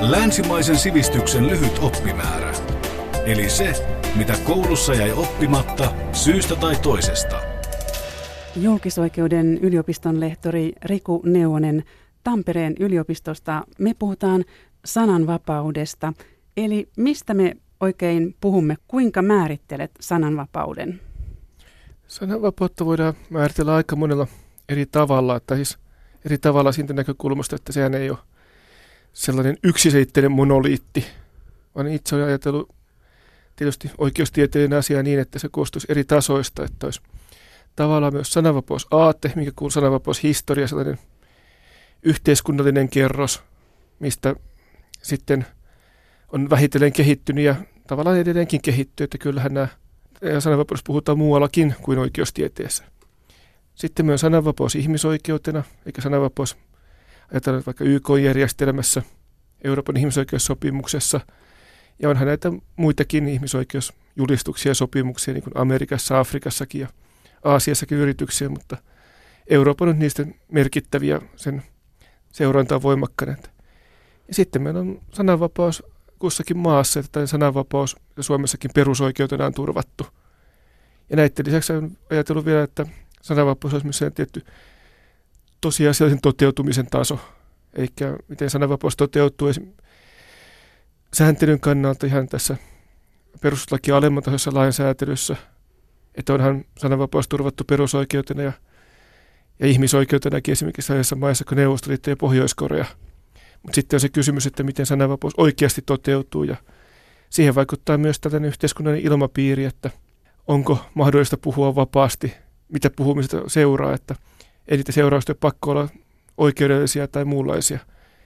Länsimaisen 0.00 0.78
sivistyksen 0.78 1.46
lyhyt 1.46 1.78
oppimäärä. 1.78 2.52
Eli 3.26 3.50
se, 3.50 3.72
mitä 4.16 4.34
koulussa 4.44 4.94
jäi 4.94 5.12
oppimatta 5.12 5.92
syystä 6.12 6.56
tai 6.56 6.76
toisesta. 6.76 7.40
Julkisoikeuden 8.56 9.58
yliopiston 9.62 10.20
lehtori 10.20 10.72
Riku 10.84 11.22
Neuvonen 11.24 11.84
Tampereen 12.24 12.74
yliopistosta. 12.80 13.64
Me 13.78 13.94
puhutaan 13.98 14.44
sananvapaudesta. 14.84 16.12
Eli 16.56 16.88
mistä 16.96 17.34
me 17.34 17.56
oikein 17.80 18.34
puhumme? 18.40 18.76
Kuinka 18.88 19.22
määrittelet 19.22 19.90
sananvapauden? 20.00 21.00
Sananvapautta 22.06 22.86
voidaan 22.86 23.14
määritellä 23.30 23.74
aika 23.74 23.96
monella 23.96 24.26
eri 24.68 24.86
tavalla, 24.86 25.36
että 25.36 25.56
siis 25.56 25.78
eri 26.24 26.38
tavalla 26.38 26.72
siitä 26.72 26.92
näkökulmasta, 26.92 27.56
että 27.56 27.72
sehän 27.72 27.94
ei 27.94 28.10
ole 28.10 28.18
sellainen 29.18 29.56
yksiseitteinen 29.64 30.32
monoliitti, 30.32 31.06
vaan 31.74 31.88
itse 31.88 32.14
olen 32.14 32.26
ajatellut 32.26 32.74
tietysti 33.56 33.90
oikeustieteen 33.98 34.72
asiaa 34.72 35.02
niin, 35.02 35.18
että 35.20 35.38
se 35.38 35.48
koostuisi 35.50 35.86
eri 35.90 36.04
tasoista, 36.04 36.64
että 36.64 36.86
olisi 36.86 37.00
tavallaan 37.76 38.12
myös 38.12 38.32
sananvapaus 38.32 38.86
aate, 38.90 39.32
mikä 39.36 39.52
kuuluu 39.56 39.70
sananvapaus 39.70 40.22
historia, 40.22 40.68
sellainen 40.68 40.98
yhteiskunnallinen 42.02 42.88
kerros, 42.88 43.42
mistä 43.98 44.34
sitten 45.02 45.46
on 46.32 46.50
vähitellen 46.50 46.92
kehittynyt 46.92 47.44
ja 47.44 47.54
tavallaan 47.86 48.18
edelleenkin 48.18 48.62
kehittyy, 48.62 49.04
että 49.04 49.18
kyllähän 49.18 49.54
nämä 49.54 49.68
sananvapaus 50.38 50.82
puhutaan 50.82 51.18
muuallakin 51.18 51.74
kuin 51.82 51.98
oikeustieteessä. 51.98 52.84
Sitten 53.74 54.06
myös 54.06 54.20
sananvapaus 54.20 54.74
ihmisoikeutena, 54.74 55.62
eikä 55.86 56.02
sananvapaus 56.02 56.56
ajatellaan 57.32 57.62
vaikka 57.66 57.84
YK-järjestelmässä, 57.84 59.02
Euroopan 59.64 59.96
ihmisoikeussopimuksessa, 59.96 61.20
ja 62.02 62.08
onhan 62.08 62.26
näitä 62.26 62.52
muitakin 62.76 63.28
ihmisoikeusjulistuksia 63.28 64.70
ja 64.70 64.74
sopimuksia, 64.74 65.34
niin 65.34 65.44
kuin 65.44 65.56
Amerikassa, 65.56 66.20
Afrikassakin 66.20 66.80
ja 66.80 66.88
Aasiassakin 67.44 67.98
yrityksiä, 67.98 68.48
mutta 68.48 68.76
Euroopan 69.46 69.88
on 69.88 69.98
niistä 69.98 70.26
merkittäviä, 70.52 71.20
sen 71.36 71.62
seuranta 72.32 72.74
on 72.74 72.82
voimakkaana. 72.82 73.36
Ja 74.28 74.34
sitten 74.34 74.62
meillä 74.62 74.80
on 74.80 75.00
sananvapaus 75.12 75.82
kussakin 76.18 76.58
maassa, 76.58 77.00
että 77.00 77.26
sananvapaus 77.26 77.96
ja 78.16 78.22
Suomessakin 78.22 78.70
perusoikeutena 78.74 79.46
on 79.46 79.54
turvattu. 79.54 80.06
Ja 81.10 81.16
näiden 81.16 81.46
lisäksi 81.46 81.72
on 81.72 81.90
ajatellut 82.10 82.44
vielä, 82.44 82.62
että 82.62 82.86
sananvapaus 83.22 83.74
olisi 83.74 83.86
myös 83.86 84.04
tietty 84.14 84.44
tosiasiallisen 85.60 86.20
toteutumisen 86.20 86.86
taso. 86.86 87.20
Eikä 87.74 88.16
miten 88.28 88.50
sananvapaus 88.50 88.96
toteutuu 88.96 89.48
sääntelyn 91.14 91.60
kannalta 91.60 92.06
ihan 92.06 92.28
tässä 92.28 92.56
perustuslaki 93.40 93.92
alemman 93.92 94.22
tasossa 94.22 94.54
lainsäätelyssä, 94.54 95.36
että 96.14 96.34
onhan 96.34 96.64
sananvapaus 96.78 97.28
turvattu 97.28 97.64
perusoikeutena 97.64 98.42
ja, 98.42 98.52
ja 99.58 99.66
ihmisoikeutenakin 99.66 100.52
esimerkiksi 100.52 100.86
sellaisessa 100.86 101.16
maissa 101.16 101.44
kuin 101.44 101.56
Neuvostoliitto 101.56 102.10
ja 102.10 102.16
Pohjois-Korea. 102.16 102.84
Mutta 103.62 103.74
sitten 103.74 103.96
on 103.96 104.00
se 104.00 104.08
kysymys, 104.08 104.46
että 104.46 104.62
miten 104.62 104.86
sananvapaus 104.86 105.34
oikeasti 105.36 105.82
toteutuu 105.86 106.44
ja 106.44 106.56
siihen 107.30 107.54
vaikuttaa 107.54 107.98
myös 107.98 108.20
tällainen 108.20 108.48
yhteiskunnallinen 108.48 109.06
ilmapiiri, 109.06 109.64
että 109.64 109.90
onko 110.46 110.78
mahdollista 110.94 111.36
puhua 111.36 111.74
vapaasti, 111.74 112.34
mitä 112.68 112.90
puhumista 112.90 113.42
seuraa, 113.46 113.94
että 113.94 114.14
ei 114.68 114.76
niitä 114.76 114.92
seurausta 114.92 115.34
pakko 115.34 115.70
olla 115.70 115.88
oikeudellisia 116.36 117.08
tai 117.08 117.24
muunlaisia. 117.24 117.78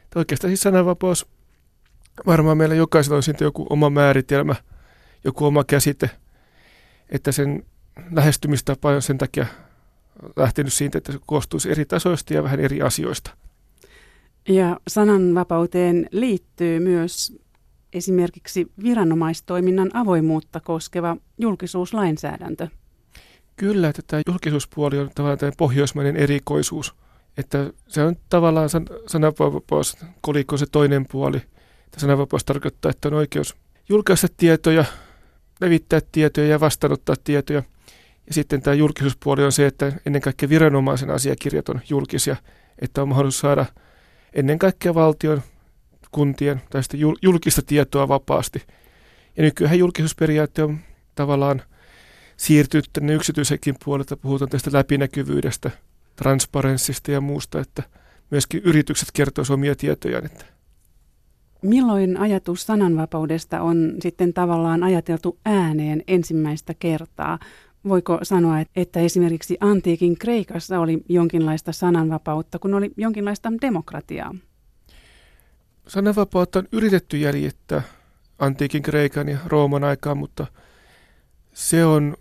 Että 0.02 0.18
oikeastaan 0.18 0.50
siis 0.50 0.60
sananvapaus, 0.60 1.26
varmaan 2.26 2.58
meillä 2.58 2.74
jokaisella 2.74 3.16
on 3.16 3.22
siitä 3.22 3.44
joku 3.44 3.66
oma 3.70 3.90
määritelmä, 3.90 4.54
joku 5.24 5.46
oma 5.46 5.64
käsite, 5.64 6.10
että 7.08 7.32
sen 7.32 7.66
lähestymistapa 8.10 8.90
on 8.90 9.02
sen 9.02 9.18
takia 9.18 9.46
lähtenyt 10.36 10.72
siitä, 10.72 10.98
että 10.98 11.12
se 11.12 11.18
koostuisi 11.26 11.70
eri 11.70 11.84
tasoista 11.84 12.34
ja 12.34 12.42
vähän 12.42 12.60
eri 12.60 12.82
asioista. 12.82 13.36
Ja 14.48 14.80
sananvapauteen 14.88 16.08
liittyy 16.10 16.80
myös 16.80 17.38
esimerkiksi 17.92 18.72
viranomaistoiminnan 18.82 19.90
avoimuutta 19.94 20.60
koskeva 20.60 21.16
julkisuuslainsäädäntö. 21.38 22.68
Kyllä, 23.56 23.88
että 23.88 24.02
tämä 24.06 24.22
julkisuuspuoli 24.26 24.98
on 24.98 25.10
tavallaan 25.14 25.38
tämä 25.38 25.52
pohjoismainen 25.58 26.16
erikoisuus. 26.16 26.94
Että 27.36 27.72
se 27.88 28.02
on 28.02 28.16
tavallaan 28.28 28.68
san, 28.68 28.86
sananvapaus, 29.06 29.96
kolikko 30.20 30.56
se 30.56 30.66
toinen 30.72 31.06
puoli. 31.12 31.36
Että 31.84 32.00
sananvapaus 32.00 32.44
tarkoittaa, 32.44 32.90
että 32.90 33.08
on 33.08 33.14
oikeus 33.14 33.56
julkaista 33.88 34.28
tietoja, 34.36 34.84
levittää 35.60 36.00
tietoja 36.12 36.46
ja 36.46 36.60
vastaanottaa 36.60 37.16
tietoja. 37.24 37.62
Ja 38.26 38.34
sitten 38.34 38.62
tämä 38.62 38.74
julkisuuspuoli 38.74 39.44
on 39.44 39.52
se, 39.52 39.66
että 39.66 39.92
ennen 40.06 40.22
kaikkea 40.22 40.48
viranomaisen 40.48 41.10
asiakirjat 41.10 41.68
on 41.68 41.80
julkisia, 41.88 42.36
että 42.78 43.02
on 43.02 43.08
mahdollisuus 43.08 43.40
saada 43.40 43.66
ennen 44.32 44.58
kaikkea 44.58 44.94
valtion, 44.94 45.42
kuntien 46.12 46.62
tai 46.70 46.82
sitten 46.82 47.00
julkista 47.22 47.62
tietoa 47.62 48.08
vapaasti. 48.08 48.62
Ja 49.36 49.42
nykyään 49.42 49.78
julkisuusperiaate 49.78 50.62
on 50.62 50.78
tavallaan 51.14 51.62
siirtynyt 52.42 52.90
tänne 52.92 53.14
yksityisenkin 53.14 53.74
puolelta, 53.84 54.16
puhutaan 54.16 54.48
tästä 54.48 54.70
läpinäkyvyydestä, 54.72 55.70
transparenssista 56.16 57.10
ja 57.10 57.20
muusta, 57.20 57.60
että 57.60 57.82
myöskin 58.30 58.62
yritykset 58.64 59.08
kertovat 59.12 59.50
omia 59.50 59.76
tietojaan. 59.76 60.26
Että 60.26 60.44
Milloin 61.62 62.16
ajatus 62.16 62.66
sananvapaudesta 62.66 63.60
on 63.60 63.94
sitten 64.00 64.32
tavallaan 64.32 64.82
ajateltu 64.82 65.38
ääneen 65.44 66.02
ensimmäistä 66.06 66.74
kertaa? 66.74 67.38
Voiko 67.88 68.18
sanoa, 68.22 68.56
että 68.76 69.00
esimerkiksi 69.00 69.56
antiikin 69.60 70.18
Kreikassa 70.18 70.80
oli 70.80 71.04
jonkinlaista 71.08 71.72
sananvapautta, 71.72 72.58
kun 72.58 72.74
oli 72.74 72.90
jonkinlaista 72.96 73.52
demokratiaa? 73.60 74.34
Sananvapautta 75.86 76.58
on 76.58 76.68
yritetty 76.72 77.16
jäljittää 77.16 77.82
antiikin 78.38 78.82
Kreikan 78.82 79.28
ja 79.28 79.38
Rooman 79.46 79.84
aikaan, 79.84 80.18
mutta 80.18 80.46
se 81.52 81.84
on 81.84 82.16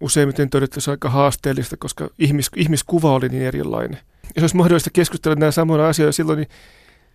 useimmiten 0.00 0.50
todettaisiin 0.50 0.92
aika 0.92 1.10
haasteellista, 1.10 1.76
koska 1.76 2.08
ihmis, 2.18 2.50
ihmiskuva 2.56 3.12
oli 3.12 3.28
niin 3.28 3.42
erilainen. 3.42 3.98
Jos 4.36 4.42
olisi 4.42 4.56
mahdollista 4.56 4.90
keskustella 4.92 5.36
nämä 5.36 5.50
samoja 5.50 5.88
asioita 5.88 6.12
silloin, 6.12 6.36
niin, 6.36 6.48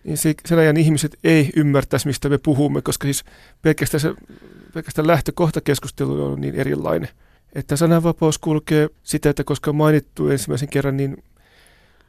niin 0.04 0.16
se, 0.16 0.34
sen 0.46 0.58
ajan 0.58 0.76
ihmiset 0.76 1.18
ei 1.24 1.50
ymmärtäisi, 1.56 2.06
mistä 2.06 2.28
me 2.28 2.38
puhumme, 2.38 2.82
koska 2.82 3.04
siis 3.04 3.24
pelkästään, 3.62 4.00
se, 4.00 4.14
pelkästään 4.74 5.06
lähtökohta 5.06 5.60
keskustelu 5.60 6.24
on 6.24 6.40
niin 6.40 6.54
erilainen. 6.54 7.08
Että 7.54 7.76
sananvapaus 7.76 8.38
kulkee 8.38 8.88
sitä, 9.02 9.30
että 9.30 9.44
koska 9.44 9.70
on 9.70 9.76
mainittu 9.76 10.28
ensimmäisen 10.28 10.68
kerran, 10.68 10.96
niin 10.96 11.24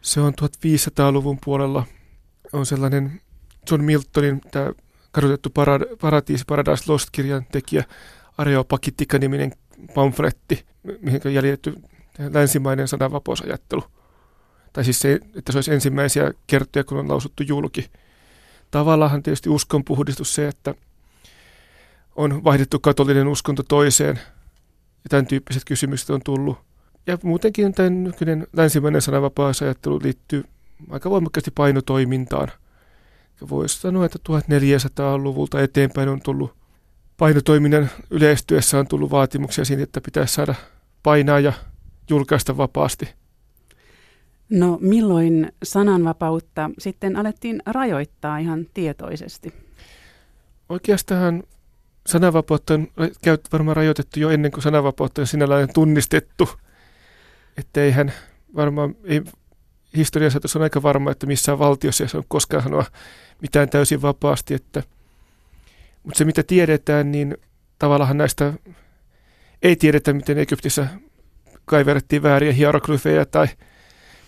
se 0.01 0.21
on 0.21 0.33
1500-luvun 0.41 1.37
puolella 1.45 1.85
on 2.53 2.65
sellainen 2.65 3.21
John 3.71 3.83
Miltonin 3.83 4.41
tämä 4.51 4.71
kadotettu 5.11 5.49
parad- 5.49 5.97
Paratiisi 6.01 6.43
Paradise 6.47 6.83
Lost-kirjan 6.87 7.45
tekijä 7.51 7.83
Areopagittika-niminen 8.37 9.51
pamfletti, 9.93 10.65
mihin 11.01 11.21
on 11.25 11.33
jäljitetty 11.33 11.75
länsimainen 12.33 12.87
sananvapausajattelu. 12.87 13.83
Tai 14.73 14.83
siis 14.83 14.99
se, 14.99 15.19
että 15.35 15.51
se 15.51 15.57
olisi 15.57 15.73
ensimmäisiä 15.73 16.31
kertoja, 16.47 16.83
kun 16.83 16.97
on 16.97 17.09
lausuttu 17.09 17.43
julki. 17.43 17.91
Tavallaan 18.71 19.23
tietysti 19.23 19.49
uskon 19.49 19.83
puhdistus 19.83 20.35
se, 20.35 20.47
että 20.47 20.75
on 22.15 22.43
vaihdettu 22.43 22.79
katolinen 22.79 23.27
uskonto 23.27 23.63
toiseen, 23.63 24.15
ja 25.03 25.09
tämän 25.09 25.27
tyyppiset 25.27 25.65
kysymykset 25.65 26.09
on 26.09 26.21
tullut. 26.25 26.57
Ja 27.07 27.17
muutenkin 27.23 27.73
tämän 27.73 28.03
nykyinen 28.03 28.47
länsimainen 28.53 29.01
sananvapausajattelu 29.01 29.99
liittyy 30.03 30.43
aika 30.89 31.09
voimakkaasti 31.09 31.51
painotoimintaan. 31.51 32.51
Voisi 33.49 33.79
sanoa, 33.79 34.05
että 34.05 34.19
1400-luvulta 34.29 35.61
eteenpäin 35.61 36.09
on 36.09 36.21
tullut 36.21 36.55
painotoiminnan 37.17 37.89
yleistyessä 38.09 38.79
on 38.79 38.87
tullut 38.87 39.11
vaatimuksia 39.11 39.65
siitä, 39.65 39.83
että 39.83 40.01
pitäisi 40.01 40.33
saada 40.33 40.55
painaa 41.03 41.39
ja 41.39 41.53
julkaista 42.09 42.57
vapaasti. 42.57 43.13
No 44.49 44.77
milloin 44.81 45.51
sananvapautta 45.63 46.69
sitten 46.79 47.15
alettiin 47.15 47.61
rajoittaa 47.65 48.37
ihan 48.37 48.65
tietoisesti? 48.73 49.53
Oikeastaan 50.69 51.43
sananvapautta 52.07 52.73
on 52.73 52.87
varmaan 53.51 53.77
rajoitettu 53.77 54.19
jo 54.19 54.29
ennen 54.29 54.51
kuin 54.51 54.63
sananvapautta 54.63 55.21
on 55.21 55.27
sinällään 55.27 55.69
tunnistettu. 55.73 56.49
Että 57.57 57.81
eihän 57.81 58.13
varmaan, 58.55 58.95
ei, 59.03 59.21
historiassa 59.95 60.39
on 60.55 60.61
aika 60.61 60.83
varma, 60.83 61.11
että 61.11 61.27
missään 61.27 61.59
valtiossa 61.59 62.03
ei 62.03 62.09
ole 62.13 62.23
koskaan 62.27 62.63
sanoa 62.63 62.85
mitään 63.41 63.69
täysin 63.69 64.01
vapaasti, 64.01 64.53
että– 64.53 64.83
mutta 66.03 66.17
se 66.17 66.25
mitä 66.25 66.43
tiedetään, 66.43 67.11
niin 67.11 67.37
tavallaan 67.79 68.17
näistä 68.17 68.53
ei 69.61 69.75
tiedetä, 69.75 70.13
miten 70.13 70.37
Egyptissä 70.37 70.87
kaiverettiin 71.65 72.23
vääriä 72.23 72.51
hieroglyfejä 72.53 73.25
tai 73.25 73.47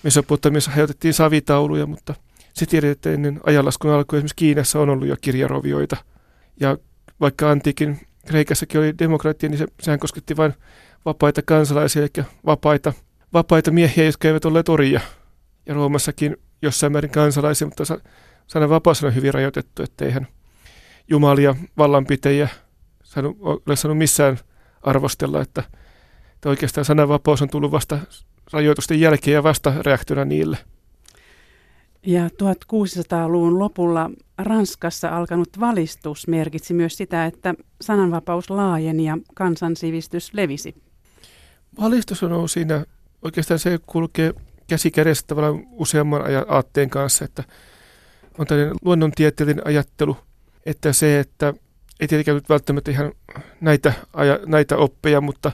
Mesopotamiassa 0.04 0.72
hajotettiin 0.72 1.14
savitauluja, 1.14 1.86
mutta 1.86 2.16
Se 2.54 2.66
tiedetään, 2.66 2.92
että 2.92 3.12
ennen 3.12 3.40
ajanlaskun 3.44 3.92
alkua 3.92 4.18
esimerkiksi 4.18 4.36
Kiinassa 4.36 4.80
on 4.80 4.90
ollut 4.90 5.08
jo 5.08 5.16
kirjarovioita. 5.22 5.98
Ja 6.60 6.78
vaikka 7.20 7.52
antiikin 7.52 8.00
Kreikassakin 8.28 8.80
oli 8.80 8.94
demokratia, 9.00 9.50
niin 9.50 9.58
se, 9.58 9.66
sehän 9.82 10.00
kosketti 10.00 10.38
vain 10.38 10.54
vapaita 11.06 11.42
kansalaisia, 11.42 12.02
eli 12.02 12.26
vapaita, 12.46 12.94
vapaita 13.34 13.72
miehiä, 13.72 14.06
jotka 14.06 14.28
eivät 14.28 14.46
olleet 14.46 14.70
orjia. 14.70 15.02
Ja 15.66 15.74
Roomassakin 15.74 16.38
jossain 16.62 16.92
määrin 16.92 17.12
kansalaisia, 17.12 17.68
mutta 17.68 17.84
sanan 18.48 18.70
vapaus 18.70 19.04
on 19.04 19.16
hyvin 19.16 19.34
rajoitettu, 19.34 19.84
että 19.84 20.06
eihän 20.06 20.28
jumalia, 21.10 21.56
vallanpitäjiä 21.78 22.50
saanut, 23.04 23.38
ole 23.42 23.76
saanut 23.76 23.98
missään 23.98 24.40
arvostella, 24.82 25.42
että, 25.42 25.64
että 26.34 26.50
oikeastaan 26.50 26.86
sananvapaus 26.86 27.42
on 27.42 27.50
tullut 27.50 27.72
vasta 27.72 28.00
rajoitusten 28.54 29.00
jälkeen 29.00 29.36
ja 29.36 29.44
vasta 29.44 29.74
reaktiona 29.86 30.26
niille. 30.26 30.58
Ja 32.06 32.28
1600-luvun 32.28 33.60
lopulla 33.60 34.10
Ranskassa 34.38 35.18
alkanut 35.18 35.50
valistus 35.60 36.28
merkitsi 36.28 36.74
myös 36.74 36.98
sitä, 36.98 37.26
että 37.26 37.56
sananvapaus 37.82 38.50
laajeni 38.50 39.06
ja 39.06 39.18
kansansivistys 39.36 40.34
levisi. 40.34 40.76
Valistus 41.82 42.24
on 42.24 42.34
ollut 42.34 42.52
siinä, 42.52 42.86
oikeastaan 43.22 43.60
se 43.60 43.80
kulkee 43.86 44.34
käsi 44.68 44.92
kädessä 44.92 45.28
tavallaan 45.28 45.64
useamman 45.72 46.22
aatteen 46.48 46.90
kanssa, 46.90 47.26
että 47.26 47.44
on 48.38 48.48
tällainen 48.48 48.76
luonnontieteellinen 48.82 49.68
ajattelu, 49.68 50.18
että 50.70 50.94
se, 50.94 51.20
että 51.20 51.54
ei 52.00 52.08
tietenkään 52.08 52.36
nyt 52.36 52.50
välttämättä 52.50 52.92
ihan 52.92 53.12
näitä, 53.62 53.94
näitä 54.46 54.78
oppeja, 54.78 55.22
mutta, 55.22 55.52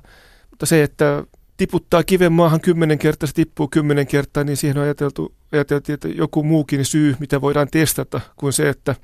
mutta 0.50 0.66
se, 0.66 0.84
että 0.84 1.24
tiputtaa 1.58 2.04
kiven 2.04 2.34
maahan 2.34 2.62
kymmenen 2.62 3.00
kertaa, 3.00 3.28
se 3.28 3.34
tippuu 3.34 3.68
kymmenen 3.68 4.08
kertaa, 4.08 4.44
niin 4.44 4.58
siihen 4.58 4.78
on 4.78 4.84
ajateltu, 4.84 5.34
ajateltu, 5.52 5.94
että 5.94 6.08
joku 6.08 6.44
muukin 6.44 6.86
syy, 6.86 7.16
mitä 7.20 7.42
voidaan 7.42 7.68
testata, 7.72 8.22
kuin 8.36 8.54
se, 8.54 8.70
että 8.70 8.96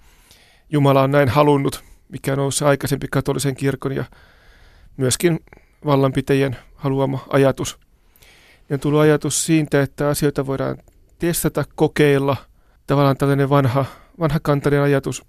Jumala 0.70 1.02
on 1.02 1.12
näin 1.12 1.30
halunnut, 1.30 1.84
mikä 2.10 2.34
on 2.34 2.40
ollut 2.40 2.56
se 2.56 2.66
aikaisempi 2.66 3.08
katolisen 3.12 3.56
kirkon 3.56 3.96
ja 3.96 4.06
myöskin 4.98 5.40
vallanpitäjien 5.86 6.58
haluama 6.76 7.26
ajatus. 7.30 7.80
Ja 8.70 8.76
on 8.76 8.80
tullut 8.80 9.00
ajatus 9.00 9.46
siitä, 9.46 9.82
että 9.82 10.10
asioita 10.10 10.46
voidaan 10.48 10.78
testata, 11.20 11.64
kokeilla. 11.76 12.38
Tavallaan 12.88 13.18
tällainen 13.18 13.50
vanha, 13.50 13.86
vanha 14.20 14.40
kantainen 14.40 14.82
ajatus, 14.82 15.24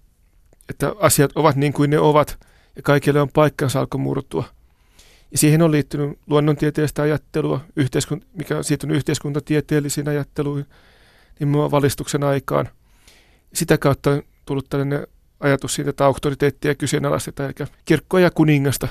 että 0.68 0.94
asiat 0.98 1.32
ovat 1.34 1.56
niin 1.56 1.72
kuin 1.72 1.90
ne 1.90 1.98
ovat 1.98 2.38
ja 2.76 2.82
kaikille 2.82 3.20
on 3.20 3.28
paikkansa 3.32 3.80
alkoi 3.80 4.00
murtua– 4.00 4.44
ja 5.32 5.38
siihen 5.38 5.62
on 5.62 5.70
liittynyt 5.70 6.18
luonnontieteellistä 6.26 7.02
ajattelua, 7.02 7.60
yhteiskun, 7.76 8.22
mikä 8.34 8.56
on 8.56 8.64
siirtynyt 8.64 8.96
yhteiskuntatieteellisiin 8.96 10.08
ajatteluihin 10.08 10.66
nimenomaan 11.40 11.70
valistuksen 11.70 12.24
aikaan. 12.24 12.68
Sitä 13.54 13.78
kautta 13.78 14.10
on 14.10 14.22
tullut 14.46 14.66
tällainen 14.70 15.06
ajatus 15.40 15.74
siitä, 15.74 15.90
että 15.90 16.04
auktoriteettia 16.04 16.74
kyseenalaistetaan, 16.74 17.52
eli 17.58 17.68
kirkkoa 17.84 18.20
ja 18.20 18.30
kuningasta 18.30 18.88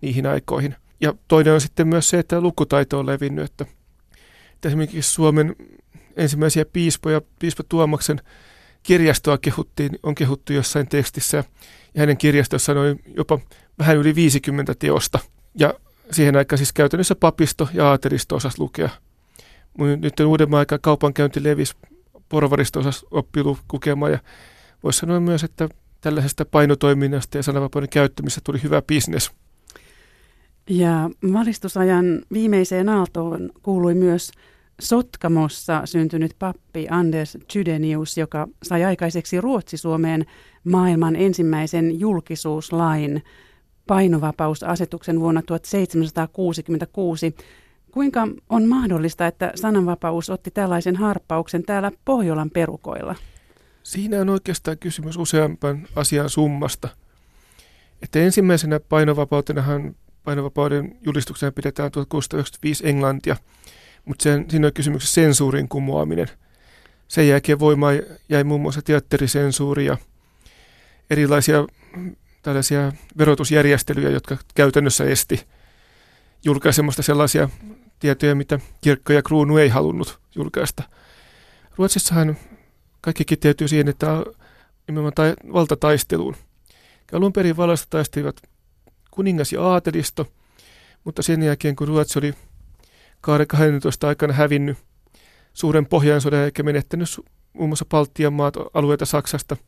niihin 0.00 0.26
aikoihin. 0.26 0.74
Ja 1.00 1.14
toinen 1.28 1.54
on 1.54 1.60
sitten 1.60 1.88
myös 1.88 2.10
se, 2.10 2.18
että 2.18 2.40
lukutaito 2.40 2.98
on 2.98 3.06
levinnyt, 3.06 3.44
että, 3.44 3.66
että 4.54 4.68
esimerkiksi 4.68 5.10
Suomen 5.10 5.56
ensimmäisiä 6.16 6.64
piispoja, 6.64 7.20
piispa 7.38 7.62
Tuomaksen 7.68 8.20
kirjastoa 8.84 9.38
kehuttiin, 9.38 9.98
on 10.02 10.14
kehuttu 10.14 10.52
jossain 10.52 10.88
tekstissä, 10.88 11.44
ja 11.94 12.00
hänen 12.00 12.16
kirjastossaan 12.16 12.78
on 12.78 12.96
jopa 13.16 13.38
vähän 13.78 13.96
yli 13.96 14.14
50 14.14 14.74
teosta. 14.78 15.18
Ja 15.58 15.74
siihen 16.10 16.36
aikaan 16.36 16.58
siis 16.58 16.72
käytännössä 16.72 17.14
papisto 17.14 17.68
ja 17.74 17.88
aateristo 17.88 18.36
osas 18.36 18.58
lukea. 18.58 18.88
Nyt 19.78 20.20
uudemman 20.20 20.58
aikaa 20.58 20.78
kaupankäynti 20.78 21.42
levisi, 21.42 21.74
porvaristo 22.28 22.80
osas 22.80 23.06
oppii 23.10 23.42
lukemaan 23.72 24.12
ja 24.12 24.18
voisi 24.82 24.98
sanoa 24.98 25.20
myös, 25.20 25.44
että 25.44 25.68
tällaisesta 26.00 26.44
painotoiminnasta 26.44 27.36
ja 27.36 27.42
sananvapauden 27.42 27.88
käyttämisestä 27.88 28.40
tuli 28.44 28.62
hyvä 28.62 28.82
bisnes. 28.82 29.30
Ja 30.70 31.10
valistusajan 31.32 32.22
viimeiseen 32.32 32.88
aaltoon 32.88 33.50
kuului 33.62 33.94
myös 33.94 34.32
Sotkamossa 34.80 35.82
syntynyt 35.84 36.36
pappi 36.38 36.86
Anders 36.90 37.38
Chydenius, 37.52 38.18
joka 38.18 38.48
sai 38.62 38.84
aikaiseksi 38.84 39.40
Ruotsi-Suomeen 39.40 40.26
maailman 40.64 41.16
ensimmäisen 41.16 42.00
julkisuuslain– 42.00 43.22
painovapausasetuksen 43.86 45.20
vuonna 45.20 45.42
1766. 45.42 47.36
Kuinka 47.90 48.28
on 48.48 48.68
mahdollista, 48.68 49.26
että 49.26 49.52
sananvapaus 49.54 50.30
otti 50.30 50.50
tällaisen 50.50 50.96
harppauksen 50.96 51.62
täällä 51.62 51.92
Pohjolan 52.04 52.50
perukoilla? 52.50 53.14
Siinä 53.82 54.20
on 54.20 54.28
oikeastaan 54.28 54.78
kysymys 54.78 55.16
useampan 55.16 55.86
asian 55.96 56.30
summasta. 56.30 56.88
Että 58.02 58.18
ensimmäisenä 58.18 58.80
painovapautenahan 58.80 59.96
painovapauden 60.24 60.96
julistuksena 61.06 61.52
pidetään 61.52 61.90
1695 61.90 62.88
Englantia, 62.88 63.36
mutta 64.04 64.22
sen, 64.22 64.50
siinä 64.50 64.66
on 64.66 64.72
kysymyksessä 64.72 65.14
sensuurin 65.14 65.68
kumoaminen. 65.68 66.28
Sen 67.08 67.28
jälkeen 67.28 67.58
voimaan 67.58 67.94
jäi 68.28 68.44
muun 68.44 68.60
muassa 68.60 68.82
teatterisensuuri 68.82 69.86
ja 69.86 69.96
erilaisia 71.10 71.66
tällaisia 72.42 72.92
verotusjärjestelyjä, 73.18 74.10
jotka 74.10 74.36
käytännössä 74.54 75.04
esti 75.04 75.46
julkaisemasta 76.44 77.02
sellaisia 77.02 77.48
tietoja, 77.98 78.34
mitä 78.34 78.60
kirkko 78.80 79.12
ja 79.12 79.22
kruunu 79.22 79.56
ei 79.56 79.68
halunnut 79.68 80.20
julkaista. 80.34 80.82
Ruotsissahan 81.76 82.36
kaikki 83.00 83.24
kiteytyy 83.24 83.68
siihen, 83.68 83.88
että 83.88 84.06
nimenomaan 84.86 85.12
ta- 85.14 85.52
valtataisteluun. 85.52 86.36
Alun 87.12 87.32
perin 87.32 87.56
vallasta 87.56 87.86
taistelivat 87.90 88.36
kuningas 89.10 89.52
ja 89.52 89.62
aatelisto, 89.62 90.26
mutta 91.04 91.22
sen 91.22 91.42
jälkeen 91.42 91.76
kun 91.76 91.88
Ruotsi 91.88 92.18
oli 92.18 92.34
12 93.24 94.08
aikana 94.08 94.32
hävinnyt 94.32 94.78
suuren 95.52 95.86
pohjansodan 95.86 96.40
eikä 96.40 96.62
menettänyt 96.62 97.08
muun 97.52 97.68
muassa 97.68 97.84
Baltian 97.84 98.32
maat 98.32 98.54
alueita 98.74 99.06
Saksasta– 99.06 99.56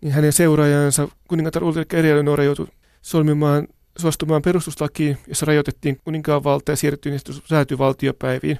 niin 0.00 0.12
hänen 0.12 0.32
seuraajansa 0.32 1.08
kuningatar 1.28 1.64
Ulrike 1.64 2.00
Eleonora 2.00 2.44
joutui 2.44 2.66
solmimaan 3.02 3.68
suostumaan 3.98 4.42
perustuslakiin, 4.42 5.18
jossa 5.26 5.46
rajoitettiin 5.46 6.00
kuninkaan 6.04 6.44
valta 6.44 6.72
ja 6.72 6.76
siirryttiin 6.76 7.20
säätyvaltiopäiviin, 7.48 8.58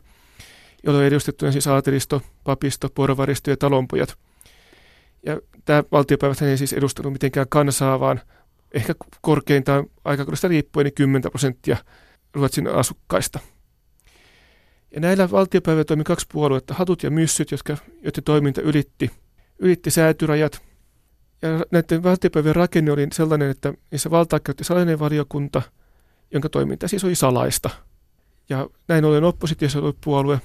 jolloin 0.85 1.07
edustettuna 1.07 1.53
siis 1.53 1.67
aatelisto, 1.67 2.23
papisto, 2.45 2.89
porvaristo 2.95 3.51
ja 3.51 3.57
talonpojat. 3.57 4.17
Ja 5.27 5.41
tämä 5.65 5.85
valtiopäivät 5.93 6.43
ei 6.43 6.57
siis 6.57 6.73
edustanut 6.73 7.13
mitenkään 7.13 7.47
kansaa, 7.49 8.01
vaan 8.01 8.21
ehkä 8.73 8.95
korkeintaan 9.21 9.87
aikakaudesta 10.05 10.49
riippuen 10.49 10.85
niin 10.85 10.95
10 10.95 11.31
prosenttia 11.31 11.77
Ruotsin 12.35 12.69
asukkaista. 12.69 13.41
Ja 14.95 15.01
näillä 15.01 15.31
valtiopäivillä 15.31 15.85
toimi 15.85 16.05
kaksi 16.05 16.27
puoluetta, 16.33 16.75
hatut 16.75 17.03
ja 17.03 17.11
myssyt, 17.11 17.51
jotka, 17.51 17.77
joiden 18.03 18.25
toiminta 18.25 18.61
ylitti, 18.61 19.11
ylitti 19.59 19.91
säätyrajat– 19.91 20.63
ja 21.43 21.49
näiden 21.71 22.03
valtiopäivien 22.03 22.57
rakenne 22.57 22.93
oli 22.93 23.07
sellainen, 23.13 23.51
että 23.51 23.75
niissä 23.91 24.11
valtaa 24.11 24.41
käytti 24.41 24.65
salainen 24.65 24.99
valiokunta, 24.99 25.63
jonka 26.33 26.49
toiminta 26.49 26.89
siis 26.89 27.05
oli 27.05 27.15
salaista. 27.15 27.71
Ja 28.49 28.69
näin 28.89 29.05
ollen 29.05 29.25
oppositiossa 29.25 29.79
oli 29.79 29.97
puolue, 30.05 30.41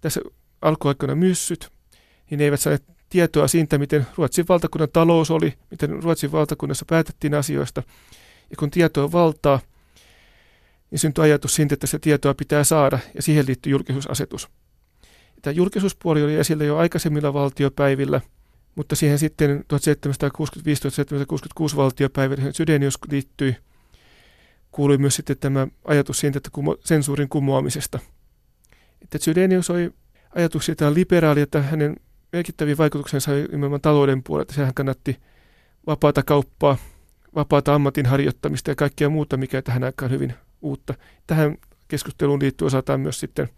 tässä 0.00 0.20
alkuaikoina 0.60 1.14
myssyt, 1.14 1.70
niin 2.30 2.38
ne 2.38 2.44
eivät 2.44 2.60
saaneet 2.60 2.84
tietoa 3.08 3.48
siitä, 3.48 3.78
miten 3.78 4.06
Ruotsin 4.16 4.44
valtakunnan 4.48 4.88
talous 4.92 5.30
oli, 5.30 5.54
miten 5.70 6.02
Ruotsin 6.02 6.32
valtakunnassa 6.32 6.84
päätettiin 6.88 7.34
asioista. 7.34 7.82
Ja 8.50 8.56
kun 8.56 8.70
tietoa 8.70 9.12
valtaa, 9.12 9.60
niin 10.92 10.98
syntyi 11.00 11.24
ajatus 11.24 11.54
siitä, 11.54 11.74
että 11.74 11.86
se 11.86 11.98
tietoa 11.98 12.34
pitää 12.34 12.64
saada, 12.64 12.98
ja 13.14 13.22
siihen 13.22 13.46
liittyy 13.46 13.70
julkisuusasetus. 13.70 14.48
Tämä 15.42 15.54
julkisuuspuoli 15.54 16.22
oli 16.22 16.34
esillä 16.34 16.64
jo 16.64 16.76
aikaisemmilla 16.76 17.32
valtiopäivillä– 17.32 18.20
mutta 18.74 18.96
siihen 18.96 19.18
sitten 19.18 19.64
1765-1766 21.72 21.76
valtiopäivä, 21.76 22.36
Sydenius 22.52 22.98
liittyi, 23.10 23.56
kuului 24.70 24.98
myös 24.98 25.16
sitten 25.16 25.38
tämä 25.38 25.66
ajatus 25.84 26.18
siitä, 26.18 26.38
että 26.38 26.50
kumo, 26.52 26.76
sensuurin 26.84 27.28
kumoamisesta. 27.28 27.98
Että 29.02 29.18
Sydenius 29.18 29.70
oli 29.70 29.90
ajatus 30.34 30.66
siitä 30.66 30.94
liberaali, 30.94 31.40
että 31.40 31.62
hänen 31.62 31.96
merkittäviin 32.32 32.78
vaikutuksensa 32.78 33.32
oli 33.32 33.42
nimenomaan 33.42 33.80
talouden 33.80 34.22
puolelta. 34.22 34.54
Sehän 34.54 34.74
kannatti 34.74 35.16
vapaata 35.86 36.22
kauppaa, 36.22 36.76
vapaata 37.34 37.74
ammatin 37.74 38.06
harjoittamista 38.06 38.70
ja 38.70 38.74
kaikkea 38.74 39.08
muuta, 39.08 39.36
mikä 39.36 39.62
tähän 39.62 39.84
aikaan 39.84 40.10
hyvin 40.10 40.34
uutta. 40.62 40.94
Tähän 41.26 41.56
keskusteluun 41.88 42.42
liittyy 42.42 42.66
osataan 42.66 43.00
myös 43.00 43.20
sitten 43.20 43.48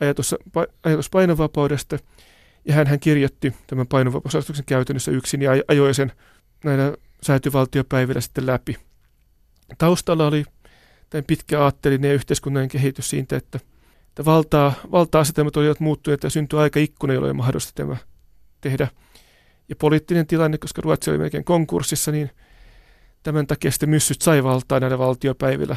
ajatus, 0.00 0.34
ajatus 0.84 1.10
painovapaudesta– 1.10 1.98
ja 2.64 2.74
hän, 2.74 2.86
hän 2.86 3.00
kirjoitti 3.00 3.54
tämän 3.66 3.86
painovapausastuksen 3.86 4.64
käytännössä 4.64 5.10
yksin 5.10 5.42
ja 5.42 5.50
ajoi 5.68 5.94
sen 5.94 6.12
näillä 6.64 6.96
säätyvaltiopäivillä 7.22 8.20
sitten 8.20 8.46
läpi. 8.46 8.76
Taustalla 9.78 10.26
oli 10.26 10.44
tämän 11.10 11.24
pitkä 11.24 11.62
aattelinen 11.62 12.08
ja 12.08 12.14
yhteiskunnallinen 12.14 12.68
kehitys 12.68 13.10
siitä, 13.10 13.36
että 13.36 13.60
että 14.08 14.24
valtaa, 14.24 14.72
valta-asetelmat 14.92 15.56
olivat 15.56 15.80
muuttuneet 15.80 16.22
ja 16.22 16.30
syntyi 16.30 16.58
aika 16.58 16.80
ikkuna, 16.80 17.12
jolloin 17.12 17.36
mahdollista 17.36 17.72
tämä 17.74 17.96
tehdä. 18.60 18.88
Ja 19.68 19.76
poliittinen 19.76 20.26
tilanne, 20.26 20.58
koska 20.58 20.82
Ruotsi 20.82 21.10
oli 21.10 21.18
melkein 21.18 21.44
konkurssissa, 21.44 22.12
niin 22.12 22.30
tämän 23.22 23.46
takia 23.46 23.70
sitten 23.70 23.90
myssyt 23.90 24.22
sai 24.22 24.44
valtaa 24.44 24.80
näillä 24.80 24.98
valtiopäivillä. 24.98 25.76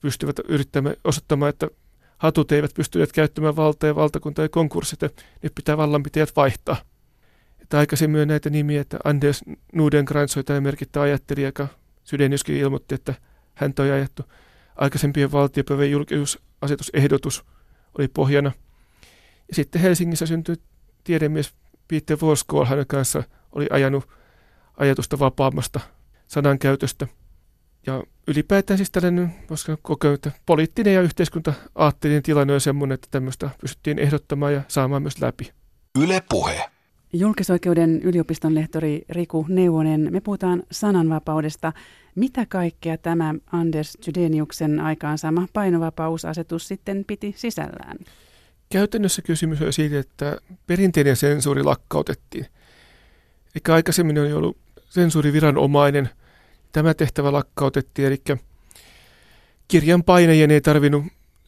Pystyvät 0.00 0.36
yrittämään 0.48 0.96
osoittamaan, 1.04 1.50
että 1.50 1.68
hatut 2.18 2.52
eivät 2.52 2.74
pystyneet 2.74 3.12
käyttämään 3.12 3.56
valtaa 3.56 3.88
ja 3.88 3.94
valtakunta 3.94 4.42
ja 4.42 4.48
konkurssit, 4.48 5.02
ja 5.02 5.08
nyt 5.42 5.54
pitää 5.54 5.76
vallanpitäjät 5.76 6.36
vaihtaa. 6.36 6.76
Että 7.62 7.78
aikaisemmin 7.78 8.20
on 8.20 8.28
näitä 8.28 8.50
nimiä, 8.50 8.80
että 8.80 8.98
Anders 9.04 9.44
Nudenkrantz 9.72 10.36
oli 10.36 10.44
tämä 10.44 10.60
merkittävä 10.60 11.04
ajattelija, 11.04 11.48
joka 11.48 11.68
Sydeniuskin 12.04 12.56
ilmoitti, 12.56 12.94
että 12.94 13.14
häntä 13.54 13.82
on 13.82 13.92
ajettu. 13.92 14.22
Aikaisempien 14.76 15.32
valtiopäivän 15.32 15.90
julkisuusasetusehdotus 15.90 17.44
oli 17.98 18.08
pohjana. 18.08 18.52
Ja 19.48 19.54
sitten 19.54 19.80
Helsingissä 19.80 20.26
syntyi 20.26 20.56
tiedemies 21.04 21.54
Peter 21.88 22.18
Voskol, 22.20 22.64
hänen 22.64 22.86
kanssa 22.86 23.22
oli 23.52 23.66
ajanut 23.70 24.08
ajatusta 24.76 25.18
vapaammasta 25.18 25.80
sanankäytöstä. 26.26 27.06
Ja 27.86 28.02
ylipäätään 28.26 28.78
siis 28.78 28.90
tällainen, 28.90 29.34
voisiko 29.50 29.76
kokea, 29.82 30.12
että 30.12 30.32
poliittinen 30.46 30.94
ja 30.94 31.02
yhteiskunta 31.02 31.52
aatteellinen 31.74 32.22
tilanne 32.22 32.54
on 32.54 32.60
sellainen, 32.60 32.94
että 32.94 33.08
tämmöistä 33.10 33.50
pystyttiin 33.60 33.98
ehdottamaan 33.98 34.54
ja 34.54 34.62
saamaan 34.68 35.02
myös 35.02 35.20
läpi. 35.20 35.52
Yle 36.02 36.22
puhe. 36.28 36.70
Julkisoikeuden 37.12 38.02
yliopiston 38.02 38.54
lehtori 38.54 39.04
Riku 39.08 39.46
Neuvonen, 39.48 40.08
me 40.10 40.20
puhutaan 40.20 40.62
sananvapaudesta. 40.70 41.72
Mitä 42.14 42.46
kaikkea 42.46 42.98
tämä 42.98 43.34
Anders 43.52 43.98
Jydeniuksen 44.06 44.80
aikaansaama 44.80 45.46
painovapausasetus 45.52 46.68
sitten 46.68 47.04
piti 47.06 47.34
sisällään? 47.36 47.98
Käytännössä 48.72 49.22
kysymys 49.22 49.62
on 49.62 49.72
siitä, 49.72 49.98
että 49.98 50.36
perinteinen 50.66 51.16
sensuuri 51.16 51.62
lakkautettiin. 51.62 52.46
Eikä 53.54 53.74
aikaisemmin 53.74 54.18
oli 54.18 54.32
ollut 54.32 54.56
sensuuriviranomainen. 54.88 56.10
Tämä 56.72 56.94
tehtävä 56.94 57.32
lakkautettiin, 57.32 58.08
eli 58.08 58.22
kirjan 59.68 60.04
painajien 60.04 60.50
ei 60.50 60.60
tarvinnut 60.60 61.04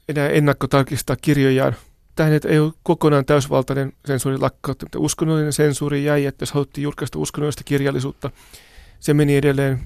enää 0.08 0.28
ennakkotarkistaa 0.28 1.16
kirjojaan. 1.16 1.76
Tähän 2.16 2.40
ei 2.48 2.58
ole 2.58 2.72
kokonaan 2.82 3.24
täysvaltainen 3.24 3.92
sensuuri 4.06 4.38
lakkauttu, 4.38 4.86
mutta 4.86 4.98
uskonnollinen 4.98 5.52
sensuuri 5.52 6.04
jäi, 6.04 6.26
että 6.26 6.42
jos 6.42 6.52
haluttiin 6.52 6.82
julkaista 6.82 7.18
uskonnollista 7.18 7.64
kirjallisuutta, 7.64 8.30
se 9.00 9.14
meni 9.14 9.36
edelleen 9.36 9.80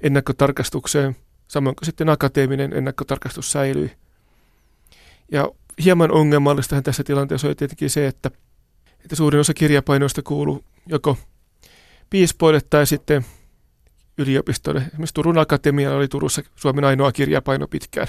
ennakkotarkastukseen, 0.00 1.16
samoin 1.48 1.76
kuin 1.76 1.86
sitten 1.86 2.08
akateeminen 2.08 2.72
ennakkotarkastus 2.72 3.52
säilyi. 3.52 3.90
Ja 5.32 5.50
hieman 5.84 6.10
ongelmallistahan 6.12 6.82
tässä 6.82 7.04
tilanteessa 7.04 7.46
oli 7.46 7.54
tietenkin 7.54 7.90
se, 7.90 8.06
että, 8.06 8.30
että 9.04 9.16
suurin 9.16 9.40
osa 9.40 9.54
kirjapainoista 9.54 10.22
kuuluu 10.22 10.64
joko 10.86 11.18
piispoille 12.10 12.60
tai 12.70 12.86
sitten 12.86 13.24
yliopistolle. 14.18 14.82
Esimerkiksi 14.86 15.14
Turun 15.14 15.38
Akatemia 15.38 15.96
oli 15.96 16.08
Turussa 16.08 16.42
Suomen 16.56 16.84
ainoa 16.84 17.12
kirjapaino 17.12 17.68
pitkään. 17.68 18.08